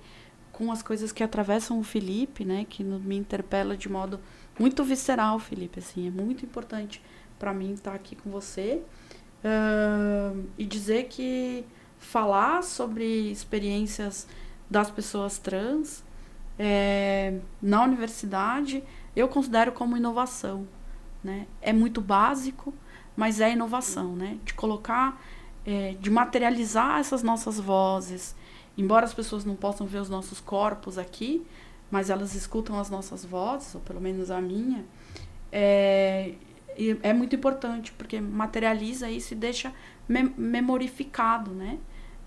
[0.52, 2.66] com as coisas que atravessam o Felipe, né?
[2.68, 4.20] Que me interpela de modo
[4.58, 5.78] muito visceral, Felipe.
[5.78, 7.02] Assim, é muito importante
[7.38, 8.82] para mim estar aqui com você
[9.44, 11.64] uh, e dizer que
[12.02, 14.26] falar sobre experiências
[14.68, 16.04] das pessoas trans
[16.58, 18.82] é, na universidade,
[19.14, 20.66] eu considero como inovação.
[21.22, 21.46] Né?
[21.60, 22.74] É muito básico,
[23.16, 24.38] mas é inovação, né?
[24.44, 25.22] De colocar,
[25.64, 28.34] é, de materializar essas nossas vozes.
[28.76, 31.46] Embora as pessoas não possam ver os nossos corpos aqui,
[31.90, 34.84] mas elas escutam as nossas vozes, ou pelo menos a minha.
[35.52, 36.34] É,
[37.02, 39.72] é muito importante, porque materializa isso e deixa
[40.08, 41.78] mem memorificado, né?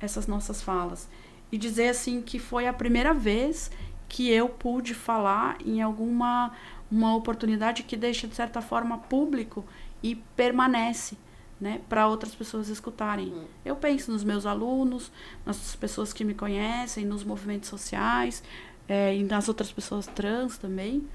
[0.06, 1.10] Essas nossas falas.
[1.52, 3.72] E dizer assim que foi a primeira vez
[4.08, 6.52] que eu pude falar em alguma
[6.90, 9.66] uma oportunidade que deixa de certa forma público
[10.04, 11.18] e permanece,
[11.60, 13.30] né, para outras pessoas escutarem.
[13.30, 13.46] Uhum.
[13.64, 15.12] Eu penso nos meus alunos,
[15.46, 18.44] nas pessoas que me conhecem, nos movimentos sociais
[18.88, 21.08] é, e nas outras pessoas trans também,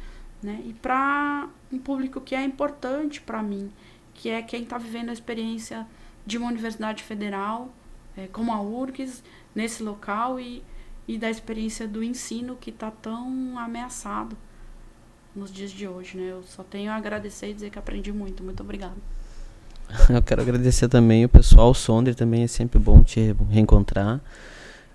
[0.42, 3.70] né, e para um público que é importante para mim,
[4.14, 5.86] que é quem está vivendo a experiência
[6.26, 7.72] de uma universidade federal
[8.24, 9.22] é, como a URGS
[9.54, 10.62] nesse local e,
[11.06, 14.36] e da experiência do ensino que está tão ameaçado
[15.34, 16.32] nos dias de hoje, né?
[16.32, 18.42] Eu só tenho a agradecer e dizer que aprendi muito.
[18.42, 18.96] Muito obrigada.
[20.08, 24.20] Eu quero agradecer também o pessoal, o Sonder também é sempre bom te reencontrar.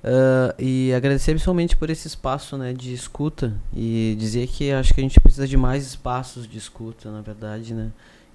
[0.03, 4.99] Uh, e agradecer principalmente por esse espaço né, de escuta e dizer que acho que
[4.99, 7.91] a gente precisa de mais espaços de escuta, na verdade, né?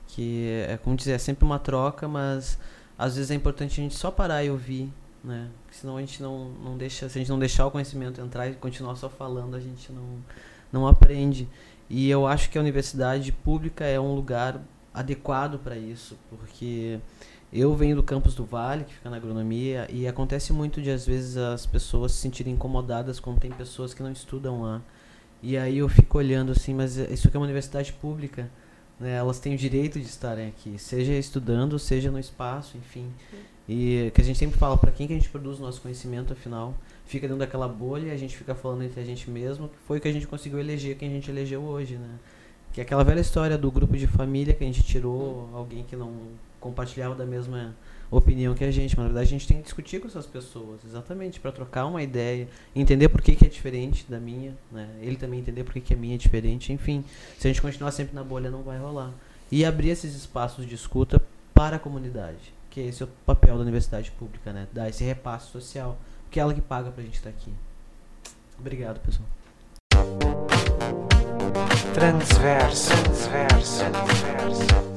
[0.09, 2.59] Que é como dizer, é sempre uma troca, mas
[3.01, 4.93] às vezes é importante a gente só parar e ouvir,
[5.25, 5.49] né?
[5.63, 8.47] Porque senão a gente não, não deixa, se a gente não deixar o conhecimento entrar
[8.47, 10.19] e continuar só falando, a gente não,
[10.71, 11.49] não aprende.
[11.89, 14.61] E eu acho que a universidade pública é um lugar
[14.93, 17.01] adequado para isso, porque
[17.51, 21.07] eu venho do campus do Vale, que fica na agronomia, e acontece muito de às
[21.07, 24.83] vezes as pessoas se sentirem incomodadas quando tem pessoas que não estudam lá.
[25.43, 28.51] E aí eu fico olhando assim, mas isso aqui é uma universidade pública,
[29.01, 29.17] né?
[29.17, 33.11] Elas têm o direito de estarem aqui, seja estudando, seja no espaço, enfim.
[33.67, 36.33] E que a gente sempre fala, para quem que a gente produz o nosso conhecimento,
[36.33, 36.75] afinal,
[37.07, 40.01] fica dentro daquela bolha, a gente fica falando entre a gente mesmo, que foi o
[40.01, 42.19] que a gente conseguiu eleger quem a gente elegeu hoje, né?
[42.73, 45.97] Que é aquela velha história do grupo de família que a gente tirou alguém que
[45.97, 46.13] não
[46.61, 47.75] compartilhava da mesma
[48.11, 50.81] opinião que a gente, mas na verdade a gente tem que discutir com essas pessoas,
[50.85, 54.89] exatamente, para trocar uma ideia, entender por que, que é diferente da minha, né?
[55.01, 57.05] ele também entender por que, que a minha é diferente, enfim,
[57.39, 59.13] se a gente continuar sempre na bolha não vai rolar.
[59.53, 61.21] E abrir esses espaços de escuta
[61.55, 64.67] para a comunidade, que esse é o papel da universidade pública, né?
[64.73, 65.99] dar esse repasse social,
[66.31, 67.53] que é ela que paga para a gente estar tá aqui.
[68.59, 69.29] Obrigado, pessoal.
[71.95, 74.91] Transverso, transverso, transverso.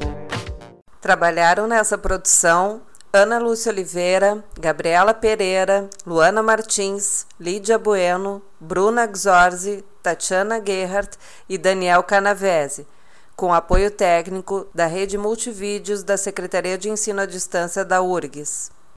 [1.01, 2.81] Trabalharam nessa produção
[3.15, 11.15] Ana Lúcia Oliveira, Gabriela Pereira, Luana Martins, Lídia Bueno, Bruna Gzorzi, Tatiana Gerhardt
[11.47, 12.87] e Daniel Canavese,
[13.35, 18.71] com apoio técnico da Rede Multivídeos da Secretaria de Ensino à Distância da URGS.